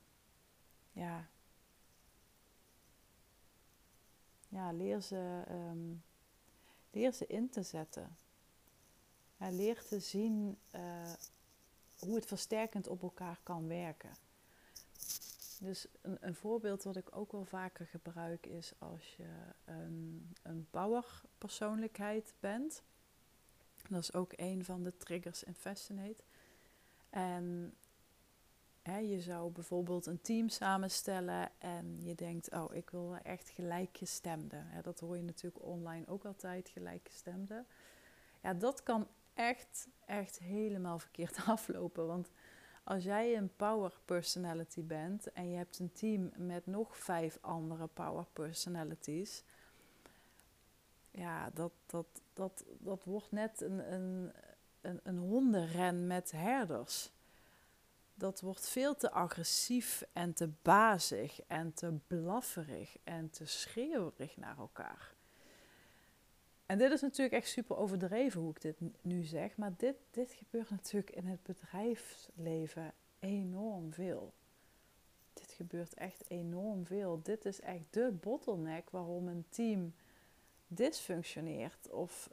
ja, 0.92 1.29
ja, 4.53 4.73
leer 4.73 5.01
ze, 5.01 5.43
um, 5.51 6.03
leer 6.91 7.12
ze 7.12 7.27
in 7.27 7.49
te 7.49 7.62
zetten. 7.62 8.17
Ja, 9.37 9.51
leer 9.51 9.85
te 9.85 10.01
zien 10.01 10.59
uh, 10.75 11.12
hoe 11.99 12.15
het 12.15 12.27
versterkend 12.27 12.87
op 12.87 13.03
elkaar 13.03 13.41
kan 13.43 13.69
werken. 13.69 14.11
Dus 15.61 15.87
een, 16.01 16.17
een, 16.21 16.35
voorbeeld 16.35 16.83
wat 16.83 16.97
ik 16.97 17.17
ook 17.17 17.33
wel 17.33 17.45
vaker 17.45 17.87
gebruik 17.87 18.47
is 18.47 18.73
als 18.79 19.17
je 19.17 19.29
een, 19.65 20.29
een 20.43 20.69
persoonlijkheid 21.38 22.35
bent. 22.41 22.83
Dat 23.88 24.03
is 24.03 24.12
ook 24.12 24.33
een 24.37 24.65
van 24.65 24.83
de 24.83 24.97
triggers 24.97 25.43
in 25.43 25.55
Fascinate. 25.55 26.23
En 27.11 27.75
je 28.83 29.21
zou 29.21 29.51
bijvoorbeeld 29.51 30.07
een 30.07 30.21
team 30.21 30.49
samenstellen 30.49 31.51
en 31.59 32.01
je 32.05 32.14
denkt, 32.14 32.51
oh, 32.51 32.75
ik 32.75 32.90
wil 32.90 33.16
echt 33.23 33.49
gelijkgestemden. 33.49 34.66
Dat 34.83 35.01
hoor 35.01 35.16
je 35.16 35.23
natuurlijk 35.23 35.64
online 35.64 36.07
ook 36.09 36.25
altijd, 36.25 36.68
gelijkgestemden. 36.68 37.66
Ja, 38.42 38.55
dat 38.55 38.83
kan 38.83 39.09
echt, 39.35 39.88
echt 40.07 40.38
helemaal 40.38 40.99
verkeerd 40.99 41.38
aflopen. 41.47 42.07
Want 42.07 42.31
als 42.85 43.05
jij 43.05 43.37
een 43.37 43.57
power 43.57 43.92
personality 44.05 44.85
bent 44.85 45.33
en 45.33 45.51
je 45.51 45.57
hebt 45.57 45.79
een 45.79 45.92
team 45.92 46.31
met 46.37 46.66
nog 46.66 46.97
vijf 46.97 47.38
andere 47.40 47.87
power 47.87 48.27
personalities, 48.33 49.45
ja, 51.11 51.51
dat, 51.55 51.73
dat, 51.87 52.07
dat, 52.33 52.64
dat 52.79 53.05
wordt 53.05 53.33
net 53.33 53.61
een, 53.61 53.92
een, 53.92 54.33
een, 54.81 55.01
een 55.03 55.18
hondenren 55.18 56.07
met 56.07 56.31
herders. 56.31 57.12
Dat 58.14 58.40
wordt 58.40 58.68
veel 58.68 58.96
te 58.96 59.11
agressief 59.11 60.03
en 60.12 60.33
te 60.33 60.48
bazig 60.62 61.40
en 61.46 61.72
te 61.72 61.92
blafferig 62.07 62.96
en 63.05 63.31
te 63.31 63.46
schreeuwerig 63.46 64.37
naar 64.37 64.59
elkaar. 64.59 65.14
En 66.66 66.79
dit 66.79 66.90
is 66.92 67.01
natuurlijk 67.01 67.37
echt 67.37 67.48
super 67.48 67.77
overdreven 67.77 68.40
hoe 68.40 68.51
ik 68.51 68.61
dit 68.61 68.77
nu 69.01 69.22
zeg, 69.22 69.57
maar 69.57 69.75
dit, 69.77 69.96
dit 70.11 70.33
gebeurt 70.33 70.70
natuurlijk 70.70 71.11
in 71.11 71.27
het 71.27 71.42
bedrijfsleven 71.42 72.94
enorm 73.18 73.92
veel. 73.92 74.33
Dit 75.33 75.53
gebeurt 75.53 75.94
echt 75.94 76.25
enorm 76.29 76.87
veel. 76.87 77.20
Dit 77.22 77.44
is 77.44 77.61
echt 77.61 77.85
de 77.90 78.12
bottleneck 78.20 78.90
waarom 78.90 79.29
een 79.29 79.44
team 79.48 79.94
dysfunctioneert 80.66 81.90
of, 81.90 82.31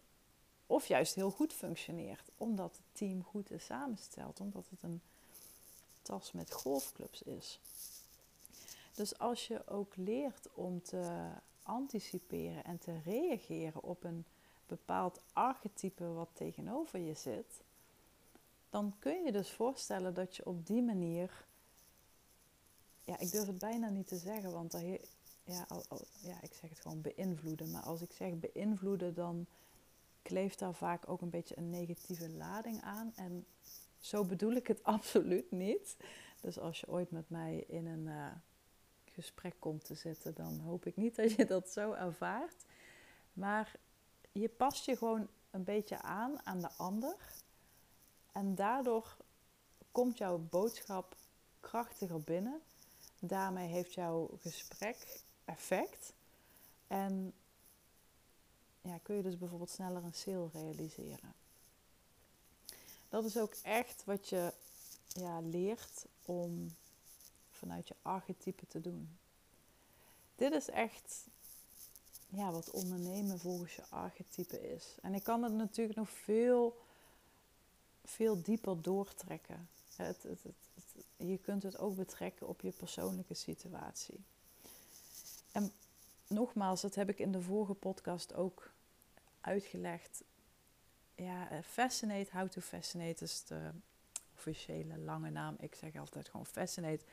of 0.65 0.87
juist 0.87 1.15
heel 1.15 1.31
goed 1.31 1.53
functioneert. 1.53 2.31
Omdat 2.37 2.75
het 2.75 2.97
team 2.97 3.23
goed 3.23 3.51
is 3.51 3.65
samengesteld, 3.65 4.39
omdat 4.39 4.69
het 4.69 4.83
een 4.83 5.01
tas 6.01 6.31
met 6.31 6.51
golfclubs 6.51 7.21
is. 7.21 7.59
Dus 8.93 9.17
als 9.17 9.47
je 9.47 9.67
ook 9.67 9.95
leert 9.95 10.47
om 10.53 10.81
te 10.81 11.29
anticiperen 11.63 12.63
en 12.63 12.77
te 12.77 12.99
reageren 13.05 13.83
op 13.83 14.03
een 14.03 14.25
bepaald 14.67 15.21
archetype 15.33 16.07
wat 16.07 16.29
tegenover 16.33 16.99
je 16.99 17.13
zit, 17.13 17.61
dan 18.69 18.95
kun 18.99 19.23
je 19.23 19.31
dus 19.31 19.51
voorstellen 19.51 20.13
dat 20.13 20.35
je 20.35 20.45
op 20.45 20.65
die 20.65 20.81
manier, 20.81 21.45
ja, 23.01 23.17
ik 23.19 23.31
durf 23.31 23.47
het 23.47 23.57
bijna 23.57 23.89
niet 23.89 24.07
te 24.07 24.17
zeggen, 24.17 24.51
want 24.51 24.71
daar, 24.71 24.83
ja, 25.43 25.67
ja, 26.21 26.41
ik 26.41 26.53
zeg 26.53 26.69
het 26.69 26.79
gewoon 26.79 27.01
beïnvloeden. 27.01 27.71
Maar 27.71 27.83
als 27.83 28.01
ik 28.01 28.11
zeg 28.11 28.33
beïnvloeden, 28.39 29.13
dan 29.13 29.45
kleeft 30.21 30.59
daar 30.59 30.75
vaak 30.75 31.09
ook 31.09 31.21
een 31.21 31.29
beetje 31.29 31.57
een 31.57 31.69
negatieve 31.69 32.29
lading 32.29 32.81
aan. 32.81 33.13
En 33.15 33.45
zo 33.99 34.23
bedoel 34.23 34.51
ik 34.51 34.67
het 34.67 34.83
absoluut 34.95 35.51
niet. 35.51 35.97
Dus 36.41 36.59
als 36.59 36.79
je 36.79 36.87
ooit 36.87 37.11
met 37.11 37.29
mij 37.29 37.63
in 37.67 37.85
een 37.85 38.05
uh, 38.05 38.31
gesprek 39.03 39.55
komt 39.59 39.85
te 39.85 39.95
zitten, 39.95 40.33
dan 40.33 40.59
hoop 40.59 40.85
ik 40.85 40.95
niet 40.95 41.15
dat 41.15 41.31
je 41.31 41.45
dat 41.45 41.69
zo 41.69 41.93
ervaart. 41.93 42.65
Maar 43.33 43.75
je 44.31 44.49
past 44.49 44.85
je 44.85 44.97
gewoon 44.97 45.27
een 45.51 45.63
beetje 45.63 46.01
aan 46.01 46.45
aan 46.45 46.59
de 46.59 46.71
ander. 46.77 47.15
En 48.31 48.55
daardoor 48.55 49.17
komt 49.91 50.17
jouw 50.17 50.37
boodschap 50.37 51.15
krachtiger 51.59 52.21
binnen. 52.21 52.61
Daarmee 53.19 53.67
heeft 53.67 53.93
jouw 53.93 54.29
gesprek 54.39 55.23
effect. 55.45 56.13
En 56.87 57.33
ja, 58.81 58.97
kun 58.97 59.15
je 59.15 59.23
dus 59.23 59.37
bijvoorbeeld 59.37 59.69
sneller 59.69 60.03
een 60.03 60.13
sale 60.13 60.49
realiseren. 60.53 61.33
Dat 63.09 63.25
is 63.25 63.37
ook 63.37 63.53
echt 63.63 64.03
wat 64.05 64.29
je 64.29 64.53
ja, 65.07 65.39
leert 65.39 66.05
om 66.25 66.75
vanuit 67.51 67.87
je 67.87 67.95
archetype 68.01 68.67
te 68.67 68.81
doen. 68.81 69.17
Dit 70.35 70.53
is 70.53 70.69
echt 70.69 71.27
ja, 72.29 72.51
wat 72.51 72.69
ondernemen 72.69 73.39
volgens 73.39 73.75
je 73.75 73.83
archetype 73.89 74.73
is. 74.73 74.95
En 75.01 75.13
ik 75.13 75.23
kan 75.23 75.43
het 75.43 75.53
natuurlijk 75.53 75.97
nog 75.97 76.09
veel, 76.09 76.77
veel 78.03 78.41
dieper 78.41 78.81
doortrekken. 78.81 79.69
Het, 79.95 80.23
het, 80.23 80.39
je 81.17 81.37
kunt 81.37 81.63
het 81.63 81.77
ook 81.77 81.95
betrekken 81.95 82.47
op 82.47 82.61
je 82.61 82.71
persoonlijke 82.71 83.33
situatie. 83.33 84.23
En 85.51 85.71
nogmaals, 86.27 86.81
dat 86.81 86.95
heb 86.95 87.09
ik 87.09 87.19
in 87.19 87.31
de 87.31 87.41
vorige 87.41 87.73
podcast 87.73 88.33
ook 88.33 88.71
uitgelegd. 89.41 90.23
Ja, 91.19 91.49
eh, 91.49 91.57
Fascinate, 91.63 92.29
How 92.31 92.49
to 92.49 92.61
Fascinate 92.61 93.23
is 93.23 93.43
de 93.43 93.71
officiële 94.33 94.97
lange 94.97 95.29
naam. 95.29 95.55
Ik 95.59 95.75
zeg 95.75 95.95
altijd 95.95 96.29
gewoon 96.29 96.45
Fascinate. 96.45 97.05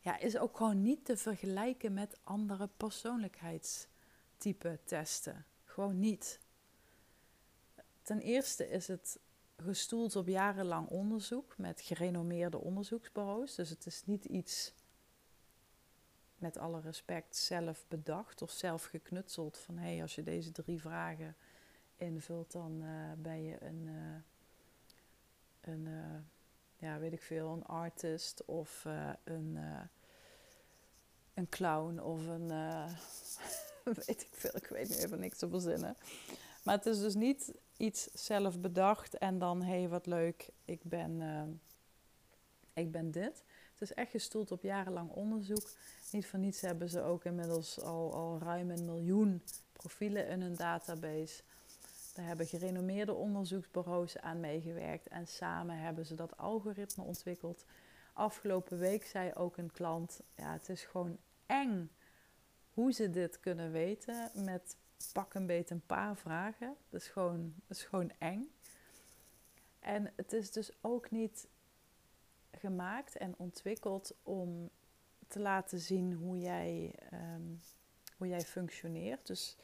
Ja, 0.00 0.18
is 0.18 0.38
ook 0.38 0.56
gewoon 0.56 0.82
niet 0.82 1.04
te 1.04 1.16
vergelijken 1.16 1.92
met 1.92 2.18
andere 2.22 2.68
persoonlijkheidstype 2.76 4.78
testen. 4.84 5.44
Gewoon 5.64 5.98
niet. 5.98 6.40
Ten 8.02 8.20
eerste 8.20 8.68
is 8.68 8.88
het 8.88 9.18
gestoeld 9.56 10.16
op 10.16 10.26
jarenlang 10.26 10.88
onderzoek 10.88 11.58
met 11.58 11.80
gerenommeerde 11.80 12.58
onderzoeksbureaus. 12.58 13.54
Dus 13.54 13.70
het 13.70 13.86
is 13.86 14.02
niet 14.04 14.24
iets 14.24 14.72
met 16.38 16.58
alle 16.58 16.80
respect 16.80 17.36
zelf 17.36 17.84
bedacht 17.88 18.42
of 18.42 18.50
zelf 18.50 18.84
geknutseld. 18.84 19.58
Van 19.58 19.78
hé, 19.78 19.92
hey, 19.92 20.02
als 20.02 20.14
je 20.14 20.22
deze 20.22 20.52
drie 20.52 20.80
vragen 20.80 21.36
invult, 21.96 22.52
dan 22.52 22.82
uh, 22.82 23.12
ben 23.16 23.42
je 23.42 23.62
een, 23.62 23.86
uh, 23.86 24.16
een 25.60 25.86
uh, 25.86 26.18
ja, 26.76 26.98
weet 26.98 27.12
ik 27.12 27.22
veel, 27.22 27.52
een 27.52 27.64
artist 27.64 28.44
of 28.44 28.84
een, 29.24 29.58
een 31.34 31.48
clown 31.48 31.98
of 31.98 32.26
een, 32.26 32.48
weet 34.06 34.22
ik 34.22 34.28
veel, 34.30 34.56
ik 34.56 34.66
weet 34.66 34.88
nu 34.88 34.96
even 34.96 35.20
niks 35.20 35.38
te 35.38 35.48
verzinnen. 35.48 35.96
Maar 36.62 36.76
het 36.76 36.86
is 36.86 37.00
dus 37.00 37.14
niet 37.14 37.54
iets 37.76 38.08
zelf 38.12 38.60
bedacht 38.60 39.18
en 39.18 39.38
dan 39.38 39.62
hé, 39.62 39.78
hey, 39.78 39.88
wat 39.88 40.06
leuk, 40.06 40.50
ik 40.64 40.82
ben, 40.82 41.60
ik 42.72 42.92
ben 42.92 43.10
dit. 43.10 43.44
Het 43.78 43.88
is 43.88 43.94
echt 43.94 44.10
gestoeld 44.10 44.52
op 44.52 44.62
jarenlang 44.62 45.10
onderzoek. 45.10 45.70
Niet 46.12 46.26
voor 46.26 46.38
niets 46.38 46.60
hebben 46.60 46.88
ze 46.88 47.02
ook 47.02 47.24
inmiddels 47.24 47.80
al, 47.80 48.14
al 48.14 48.38
ruim 48.38 48.70
een 48.70 48.84
miljoen 48.84 49.42
profielen 49.72 50.28
in 50.28 50.40
hun 50.40 50.54
database. 50.54 51.42
Daar 52.16 52.26
hebben 52.26 52.46
gerenommeerde 52.46 53.14
onderzoeksbureaus 53.14 54.18
aan 54.18 54.40
meegewerkt 54.40 55.08
en 55.08 55.26
samen 55.26 55.78
hebben 55.78 56.06
ze 56.06 56.14
dat 56.14 56.36
algoritme 56.36 57.04
ontwikkeld. 57.04 57.64
Afgelopen 58.12 58.78
week 58.78 59.04
zei 59.04 59.32
ook 59.34 59.56
een 59.56 59.72
klant: 59.72 60.20
Ja, 60.34 60.52
het 60.52 60.68
is 60.68 60.84
gewoon 60.84 61.18
eng 61.46 61.90
hoe 62.70 62.92
ze 62.92 63.10
dit 63.10 63.40
kunnen 63.40 63.72
weten 63.72 64.30
met 64.34 64.76
pak 65.12 65.34
een 65.34 65.46
beetje 65.46 65.74
een 65.74 65.86
paar 65.86 66.16
vragen. 66.16 66.76
Dat 66.88 67.00
is 67.00 67.08
gewoon, 67.08 67.54
is 67.68 67.82
gewoon 67.82 68.12
eng. 68.18 68.50
En 69.78 70.12
het 70.16 70.32
is 70.32 70.52
dus 70.52 70.70
ook 70.80 71.10
niet 71.10 71.48
gemaakt 72.52 73.16
en 73.16 73.34
ontwikkeld 73.36 74.14
om 74.22 74.70
te 75.28 75.38
laten 75.38 75.78
zien 75.78 76.12
hoe 76.12 76.38
jij, 76.38 76.94
um, 77.12 77.60
hoe 78.16 78.28
jij 78.28 78.40
functioneert. 78.40 79.26
Dus 79.26 79.56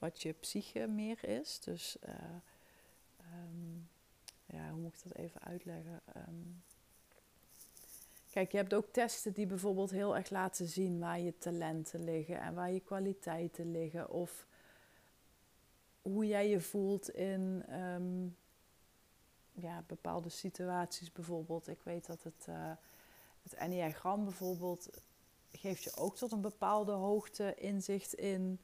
wat 0.00 0.22
je 0.22 0.32
psyche 0.32 0.86
meer 0.86 1.24
is. 1.24 1.60
Dus 1.60 1.96
uh, 2.08 2.14
um, 3.34 3.88
ja, 4.46 4.70
hoe 4.70 4.80
moet 4.80 4.94
ik 4.94 5.02
dat 5.02 5.16
even 5.16 5.40
uitleggen? 5.40 6.00
Um, 6.16 6.62
kijk, 8.30 8.50
je 8.50 8.56
hebt 8.56 8.74
ook 8.74 8.92
testen 8.92 9.32
die 9.32 9.46
bijvoorbeeld 9.46 9.90
heel 9.90 10.16
erg 10.16 10.30
laten 10.30 10.66
zien 10.66 10.98
waar 10.98 11.20
je 11.20 11.38
talenten 11.38 12.04
liggen 12.04 12.40
en 12.40 12.54
waar 12.54 12.70
je 12.70 12.80
kwaliteiten 12.80 13.70
liggen. 13.70 14.10
Of 14.10 14.46
hoe 16.02 16.26
jij 16.26 16.48
je 16.48 16.60
voelt 16.60 17.10
in 17.10 17.64
ja, 19.52 19.84
bepaalde 19.86 20.28
situaties 20.28 21.12
bijvoorbeeld. 21.12 21.68
Ik 21.68 21.80
weet 21.82 22.06
dat 22.06 22.22
het, 22.22 22.46
uh, 22.48 22.72
het 23.42 23.54
Enneagram 23.54 24.24
bijvoorbeeld 24.24 24.88
geeft 25.52 25.82
je 25.82 25.96
ook 25.96 26.16
tot 26.16 26.32
een 26.32 26.40
bepaalde 26.40 26.92
hoogte 26.92 27.54
inzicht 27.54 28.14
in 28.14 28.60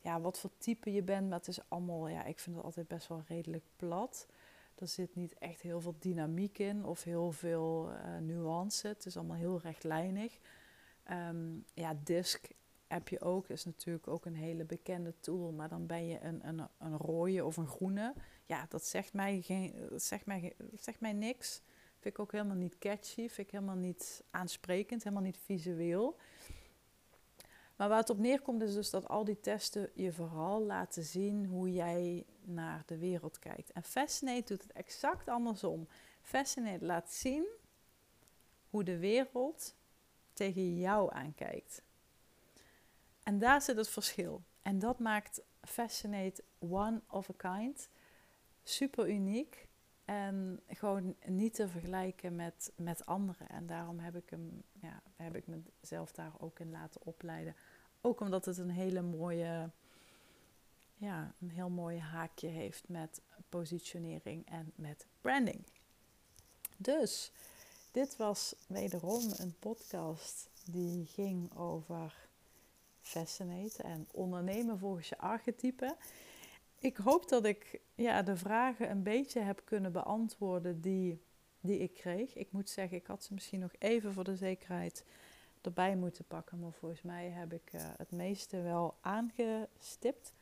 ja, 0.00 0.20
wat 0.20 0.38
voor 0.38 0.50
type 0.58 0.92
je 0.92 1.02
bent. 1.02 1.28
Maar 1.28 1.38
het 1.38 1.48
is 1.48 1.68
allemaal, 1.68 2.08
ja, 2.08 2.24
ik 2.24 2.38
vind 2.38 2.56
het 2.56 2.64
altijd 2.64 2.88
best 2.88 3.08
wel 3.08 3.22
redelijk 3.26 3.64
plat. 3.76 4.26
Er 4.74 4.86
zit 4.86 5.14
niet 5.14 5.34
echt 5.38 5.60
heel 5.60 5.80
veel 5.80 5.94
dynamiek 5.98 6.58
in 6.58 6.84
of 6.84 7.02
heel 7.02 7.32
veel 7.32 7.90
uh, 7.90 8.18
nuance. 8.18 8.88
Het 8.88 9.06
is 9.06 9.16
allemaal 9.16 9.36
heel 9.36 9.60
rechtlijnig. 9.60 10.38
Um, 11.10 11.64
ja, 11.74 11.94
DISC 12.04 12.48
heb 12.86 13.08
je 13.08 13.20
ook, 13.20 13.48
is 13.48 13.64
natuurlijk 13.64 14.08
ook 14.08 14.24
een 14.24 14.36
hele 14.36 14.64
bekende 14.64 15.14
tool. 15.20 15.52
Maar 15.52 15.68
dan 15.68 15.86
ben 15.86 16.06
je 16.06 16.20
een, 16.20 16.48
een, 16.48 16.68
een 16.78 16.96
rode 16.96 17.44
of 17.44 17.56
een 17.56 17.68
groene 17.68 18.14
ja, 18.50 18.66
dat 18.68 18.84
zegt 18.84 19.12
mij, 19.12 19.40
geen, 19.42 19.74
dat 19.90 20.02
zegt, 20.02 20.26
mij, 20.26 20.52
zegt 20.76 21.00
mij 21.00 21.12
niks. 21.12 21.62
Vind 21.98 22.14
ik 22.14 22.18
ook 22.18 22.32
helemaal 22.32 22.56
niet 22.56 22.78
catchy, 22.78 23.28
vind 23.28 23.38
ik 23.38 23.50
helemaal 23.50 23.76
niet 23.76 24.24
aansprekend, 24.30 25.02
helemaal 25.02 25.24
niet 25.24 25.38
visueel. 25.44 26.16
Maar 27.80 27.88
waar 27.88 27.98
het 27.98 28.10
op 28.10 28.18
neerkomt 28.18 28.62
is 28.62 28.74
dus 28.74 28.90
dat 28.90 29.08
al 29.08 29.24
die 29.24 29.40
testen 29.40 29.90
je 29.94 30.12
vooral 30.12 30.62
laten 30.62 31.02
zien 31.04 31.46
hoe 31.46 31.72
jij 31.72 32.26
naar 32.40 32.82
de 32.86 32.98
wereld 32.98 33.38
kijkt. 33.38 33.72
En 33.72 33.82
Fascinate 33.82 34.44
doet 34.44 34.62
het 34.62 34.72
exact 34.72 35.28
andersom. 35.28 35.88
Fascinate 36.22 36.84
laat 36.84 37.12
zien 37.12 37.46
hoe 38.70 38.84
de 38.84 38.98
wereld 38.98 39.74
tegen 40.32 40.78
jou 40.78 41.12
aankijkt. 41.14 41.82
En 43.22 43.38
daar 43.38 43.62
zit 43.62 43.76
het 43.76 43.88
verschil. 43.88 44.42
En 44.62 44.78
dat 44.78 44.98
maakt 44.98 45.42
Fascinate 45.60 46.44
one 46.58 47.00
of 47.08 47.30
a 47.30 47.34
kind 47.36 47.88
super 48.62 49.08
uniek 49.08 49.68
en 50.04 50.60
gewoon 50.66 51.16
niet 51.26 51.54
te 51.54 51.68
vergelijken 51.68 52.36
met, 52.36 52.72
met 52.76 53.06
anderen. 53.06 53.48
En 53.48 53.66
daarom 53.66 53.98
heb 53.98 54.16
ik, 54.16 54.30
hem, 54.30 54.62
ja, 54.72 55.02
heb 55.16 55.36
ik 55.36 55.44
mezelf 55.46 56.12
daar 56.12 56.32
ook 56.38 56.58
in 56.58 56.70
laten 56.70 57.02
opleiden. 57.04 57.54
Ook 58.00 58.20
omdat 58.20 58.44
het 58.44 58.58
een 58.58 58.70
hele 58.70 59.02
mooie, 59.02 59.70
ja, 60.96 61.34
een 61.40 61.50
heel 61.50 61.70
mooi 61.70 61.98
haakje 61.98 62.48
heeft 62.48 62.88
met 62.88 63.20
positionering 63.48 64.46
en 64.46 64.72
met 64.74 65.06
branding. 65.20 65.64
Dus 66.76 67.32
dit 67.92 68.16
was 68.16 68.54
wederom 68.66 69.32
een 69.36 69.54
podcast 69.58 70.50
die 70.64 71.06
ging 71.06 71.56
over 71.56 72.28
Fascinate 73.00 73.82
en 73.82 74.08
ondernemen 74.12 74.78
volgens 74.78 75.08
je 75.08 75.18
archetype. 75.18 75.96
Ik 76.78 76.96
hoop 76.96 77.28
dat 77.28 77.44
ik 77.44 77.80
ja, 77.94 78.22
de 78.22 78.36
vragen 78.36 78.90
een 78.90 79.02
beetje 79.02 79.40
heb 79.40 79.62
kunnen 79.64 79.92
beantwoorden 79.92 80.80
die, 80.80 81.22
die 81.60 81.78
ik 81.78 81.94
kreeg. 81.94 82.34
Ik 82.34 82.52
moet 82.52 82.70
zeggen, 82.70 82.96
ik 82.96 83.06
had 83.06 83.24
ze 83.24 83.34
misschien 83.34 83.60
nog 83.60 83.72
even 83.78 84.12
voor 84.12 84.24
de 84.24 84.36
zekerheid 84.36 85.04
erbij 85.60 85.96
moeten 85.96 86.24
pakken. 86.24 86.58
Maar 86.58 86.72
volgens 86.72 87.02
mij 87.02 87.28
heb 87.28 87.52
ik 87.52 87.72
uh, 87.72 87.80
het 87.96 88.10
meeste 88.10 88.62
wel 88.62 88.94
aangestipt. 89.00 90.32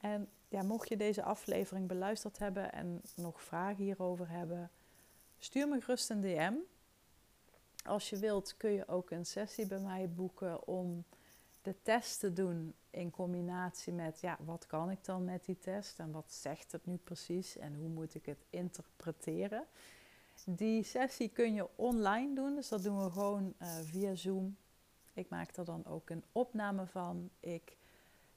En 0.00 0.28
ja, 0.48 0.62
mocht 0.62 0.88
je 0.88 0.96
deze 0.96 1.22
aflevering 1.22 1.88
beluisterd 1.88 2.38
hebben 2.38 2.72
en 2.72 3.02
nog 3.14 3.42
vragen 3.42 3.84
hierover 3.84 4.28
hebben, 4.28 4.70
stuur 5.38 5.68
me 5.68 5.80
gerust 5.80 6.10
een 6.10 6.20
DM. 6.20 6.54
Als 7.84 8.10
je 8.10 8.18
wilt 8.18 8.56
kun 8.56 8.70
je 8.70 8.88
ook 8.88 9.10
een 9.10 9.26
sessie 9.26 9.66
bij 9.66 9.78
mij 9.78 10.10
boeken 10.10 10.66
om 10.66 11.04
de 11.62 11.74
test 11.82 12.20
te 12.20 12.32
doen 12.32 12.74
in 12.90 13.10
combinatie 13.10 13.92
met, 13.92 14.20
ja, 14.20 14.38
wat 14.44 14.66
kan 14.66 14.90
ik 14.90 15.04
dan 15.04 15.24
met 15.24 15.44
die 15.44 15.58
test 15.58 15.98
en 15.98 16.10
wat 16.10 16.32
zegt 16.32 16.72
het 16.72 16.86
nu 16.86 16.96
precies 16.96 17.56
en 17.56 17.74
hoe 17.74 17.88
moet 17.88 18.14
ik 18.14 18.26
het 18.26 18.44
interpreteren. 18.50 19.66
Die 20.44 20.82
sessie 20.82 21.28
kun 21.28 21.54
je 21.54 21.68
online 21.76 22.34
doen, 22.34 22.54
dus 22.54 22.68
dat 22.68 22.82
doen 22.82 23.04
we 23.04 23.10
gewoon 23.10 23.54
uh, 23.62 23.68
via 23.82 24.14
Zoom. 24.14 24.56
Ik 25.12 25.28
maak 25.28 25.56
er 25.56 25.64
dan 25.64 25.86
ook 25.86 26.10
een 26.10 26.24
opname 26.32 26.86
van. 26.86 27.30
Ik 27.40 27.76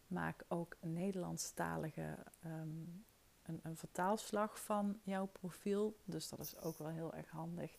maak 0.08 0.43
ook 0.47 0.76
een 0.80 0.93
Nederlandstalige 0.93 2.18
um, 2.45 3.06
een, 3.50 3.60
een 3.64 3.78
vertaalslag 3.78 4.60
van 4.60 5.00
jouw 5.04 5.26
profiel. 5.26 5.95
Dus 6.06 6.30
dat 6.30 6.39
is 6.39 6.60
ook 6.62 6.78
wel 6.78 6.88
heel 6.88 7.14
erg 7.14 7.30
handig. 7.30 7.78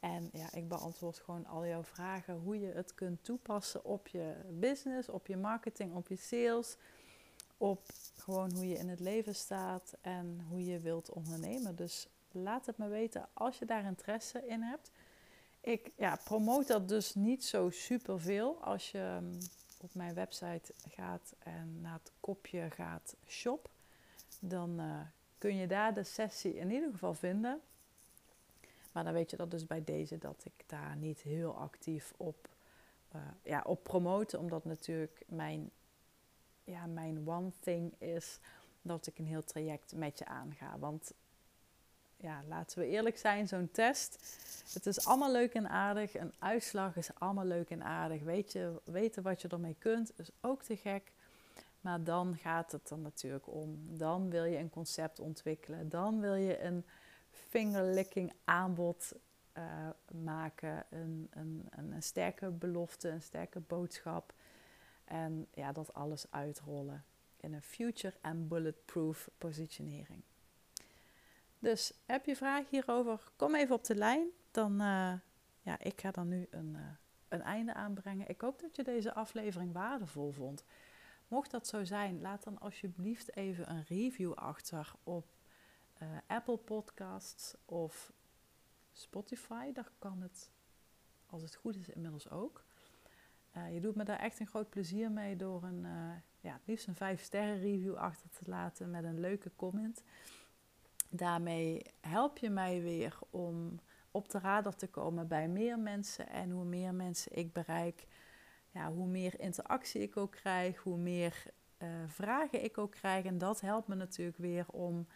En 0.00 0.30
ja, 0.32 0.52
ik 0.52 0.68
beantwoord 0.68 1.18
gewoon 1.18 1.46
al 1.46 1.66
jouw 1.66 1.84
vragen 1.84 2.34
hoe 2.34 2.60
je 2.60 2.72
het 2.72 2.94
kunt 2.94 3.24
toepassen 3.24 3.84
op 3.84 4.08
je 4.08 4.34
business, 4.50 5.08
op 5.08 5.26
je 5.26 5.36
marketing, 5.36 5.94
op 5.94 6.08
je 6.08 6.16
sales, 6.16 6.76
op 7.56 7.82
gewoon 8.16 8.52
hoe 8.52 8.68
je 8.68 8.78
in 8.78 8.88
het 8.88 9.00
leven 9.00 9.34
staat 9.34 9.94
en 10.00 10.40
hoe 10.48 10.64
je 10.64 10.78
wilt 10.78 11.10
ondernemen. 11.10 11.76
Dus 11.76 12.08
laat 12.32 12.66
het 12.66 12.78
me 12.78 12.88
weten 12.88 13.28
als 13.32 13.58
je 13.58 13.64
daar 13.64 13.84
interesse 13.84 14.46
in 14.46 14.62
hebt. 14.62 14.90
Ik 15.60 15.90
ja, 15.96 16.18
promoot 16.24 16.66
dat 16.66 16.88
dus 16.88 17.14
niet 17.14 17.44
zo 17.44 17.70
super 17.70 18.20
veel. 18.20 18.62
Als 18.62 18.90
je 18.90 18.98
ehm, 18.98 19.40
op 19.80 19.94
mijn 19.94 20.14
website 20.14 20.74
gaat 20.88 21.34
en 21.38 21.80
naar 21.80 21.92
het 21.92 22.12
kopje 22.20 22.70
gaat 22.70 23.16
shop, 23.26 23.70
dan 24.40 24.80
uh, 24.80 25.00
kun 25.38 25.56
je 25.56 25.66
daar 25.66 25.94
de 25.94 26.04
sessie 26.04 26.56
in 26.56 26.70
ieder 26.70 26.90
geval 26.90 27.14
vinden. 27.14 27.60
Maar 28.92 29.04
dan 29.04 29.12
weet 29.12 29.30
je 29.30 29.36
dat 29.36 29.50
dus 29.50 29.66
bij 29.66 29.84
deze 29.84 30.18
dat 30.18 30.44
ik 30.44 30.64
daar 30.66 30.96
niet 30.96 31.20
heel 31.20 31.54
actief 31.56 32.12
op, 32.16 32.48
uh, 33.14 33.20
ja, 33.42 33.62
op 33.66 33.82
promote. 33.82 34.38
Omdat 34.38 34.64
natuurlijk 34.64 35.22
mijn, 35.26 35.70
ja, 36.64 36.86
mijn 36.86 37.28
one 37.28 37.50
thing 37.60 38.00
is 38.00 38.38
dat 38.82 39.06
ik 39.06 39.18
een 39.18 39.26
heel 39.26 39.44
traject 39.44 39.94
met 39.94 40.18
je 40.18 40.26
aanga. 40.26 40.78
Want 40.78 41.12
ja, 42.20 42.42
laten 42.48 42.78
we 42.78 42.86
eerlijk 42.86 43.18
zijn, 43.18 43.48
zo'n 43.48 43.70
test. 43.72 44.38
Het 44.72 44.86
is 44.86 45.06
allemaal 45.06 45.32
leuk 45.32 45.54
en 45.54 45.68
aardig. 45.68 46.14
Een 46.14 46.32
uitslag 46.38 46.96
is 46.96 47.14
allemaal 47.14 47.44
leuk 47.44 47.70
en 47.70 47.82
aardig. 47.82 48.22
Weet 48.22 48.52
je, 48.52 48.80
weten 48.84 49.22
wat 49.22 49.42
je 49.42 49.48
ermee 49.48 49.76
kunt 49.78 50.12
is 50.16 50.30
ook 50.40 50.62
te 50.62 50.76
gek. 50.76 51.12
Maar 51.80 52.04
dan 52.04 52.36
gaat 52.36 52.72
het 52.72 52.90
er 52.90 52.98
natuurlijk 52.98 53.46
om. 53.46 53.98
Dan 53.98 54.30
wil 54.30 54.44
je 54.44 54.58
een 54.58 54.70
concept 54.70 55.20
ontwikkelen. 55.20 55.88
Dan 55.88 56.20
wil 56.20 56.34
je 56.34 56.62
een 56.62 56.84
fingerlicking 57.30 58.32
aanbod 58.44 59.12
uh, 59.58 59.88
maken. 60.22 60.84
Een, 60.90 61.28
een, 61.30 61.66
een, 61.70 61.92
een, 61.92 62.02
sterke 62.02 62.50
belofte, 62.50 63.08
een 63.08 63.22
sterke 63.22 63.60
boodschap. 63.60 64.32
En 65.04 65.46
ja, 65.50 65.72
dat 65.72 65.94
alles 65.94 66.26
uitrollen 66.30 67.04
in 67.36 67.52
een 67.52 67.62
future 67.62 68.16
en 68.20 68.48
bulletproof 68.48 69.30
positionering. 69.38 70.22
Dus 71.60 71.92
heb 72.06 72.26
je 72.26 72.36
vragen 72.36 72.66
hierover, 72.70 73.30
kom 73.36 73.54
even 73.54 73.74
op 73.74 73.84
de 73.84 73.94
lijn. 73.94 74.28
Dan, 74.50 74.72
uh, 74.72 75.12
ja, 75.60 75.78
ik 75.78 76.00
ga 76.00 76.10
dan 76.10 76.28
nu 76.28 76.46
een, 76.50 76.74
uh, 76.74 76.80
een 77.28 77.42
einde 77.42 77.74
aanbrengen. 77.74 78.28
Ik 78.28 78.40
hoop 78.40 78.60
dat 78.60 78.76
je 78.76 78.84
deze 78.84 79.14
aflevering 79.14 79.72
waardevol 79.72 80.30
vond. 80.30 80.64
Mocht 81.28 81.50
dat 81.50 81.66
zo 81.66 81.84
zijn, 81.84 82.20
laat 82.20 82.44
dan 82.44 82.58
alsjeblieft 82.58 83.36
even 83.36 83.70
een 83.70 83.84
review 83.88 84.32
achter 84.32 84.92
op 85.02 85.26
uh, 86.02 86.08
Apple 86.26 86.56
Podcasts 86.56 87.54
of 87.64 88.12
Spotify. 88.92 89.72
Daar 89.72 89.90
kan 89.98 90.20
het, 90.20 90.50
als 91.26 91.42
het 91.42 91.54
goed 91.54 91.76
is, 91.76 91.88
inmiddels 91.88 92.30
ook. 92.30 92.64
je 93.72 93.80
doet 93.80 93.94
me 93.94 94.04
daar 94.04 94.18
echt 94.18 94.40
een 94.40 94.46
groot 94.46 94.70
plezier 94.70 95.10
mee 95.10 95.36
door 95.36 95.62
een, 95.62 95.86
ja, 96.40 96.60
liefst 96.64 96.86
een 96.86 96.94
5 96.94 97.22
sterren 97.22 97.60
review 97.60 97.94
achter 97.94 98.30
te 98.30 98.50
laten 98.50 98.90
met 98.90 99.04
een 99.04 99.20
leuke 99.20 99.50
comment 99.56 100.02
daarmee 101.10 101.82
help 102.00 102.38
je 102.38 102.50
mij 102.50 102.82
weer 102.82 103.18
om 103.30 103.80
op 104.10 104.30
de 104.30 104.38
radar 104.38 104.76
te 104.76 104.88
komen 104.88 105.28
bij 105.28 105.48
meer 105.48 105.78
mensen. 105.78 106.28
En 106.28 106.50
hoe 106.50 106.64
meer 106.64 106.94
mensen 106.94 107.36
ik 107.36 107.52
bereik, 107.52 108.06
ja, 108.70 108.92
hoe 108.92 109.06
meer 109.06 109.40
interactie 109.40 110.00
ik 110.00 110.16
ook 110.16 110.30
krijg, 110.30 110.78
hoe 110.78 110.96
meer 110.96 111.44
uh, 111.78 111.88
vragen 112.06 112.64
ik 112.64 112.78
ook 112.78 112.90
krijg. 112.90 113.24
En 113.24 113.38
dat 113.38 113.60
helpt 113.60 113.88
me 113.88 113.94
natuurlijk 113.94 114.38
weer 114.38 114.66
om 114.68 115.06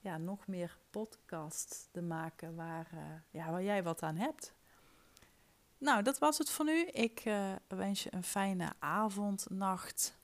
ja, 0.00 0.18
nog 0.18 0.46
meer 0.46 0.78
podcasts 0.90 1.88
te 1.90 2.02
maken 2.02 2.54
waar, 2.54 2.90
uh, 2.94 3.00
ja, 3.30 3.50
waar 3.50 3.62
jij 3.62 3.82
wat 3.82 4.02
aan 4.02 4.16
hebt. 4.16 4.54
Nou, 5.78 6.02
dat 6.02 6.18
was 6.18 6.38
het 6.38 6.50
voor 6.50 6.64
nu. 6.64 6.84
Ik 6.84 7.24
uh, 7.24 7.52
wens 7.68 8.02
je 8.02 8.14
een 8.14 8.22
fijne 8.22 8.72
avond, 8.78 9.46
nacht, 9.50 10.18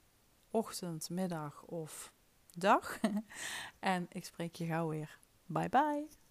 ochtend, 0.51 1.11
middag 1.11 1.63
of 1.63 2.13
dag. 2.59 2.99
en 3.81 4.07
ik 4.09 4.25
spreek 4.25 4.55
je 4.55 4.67
gauw 4.67 4.89
weer. 4.89 5.19
Bye 5.47 5.69
bye. 5.69 6.22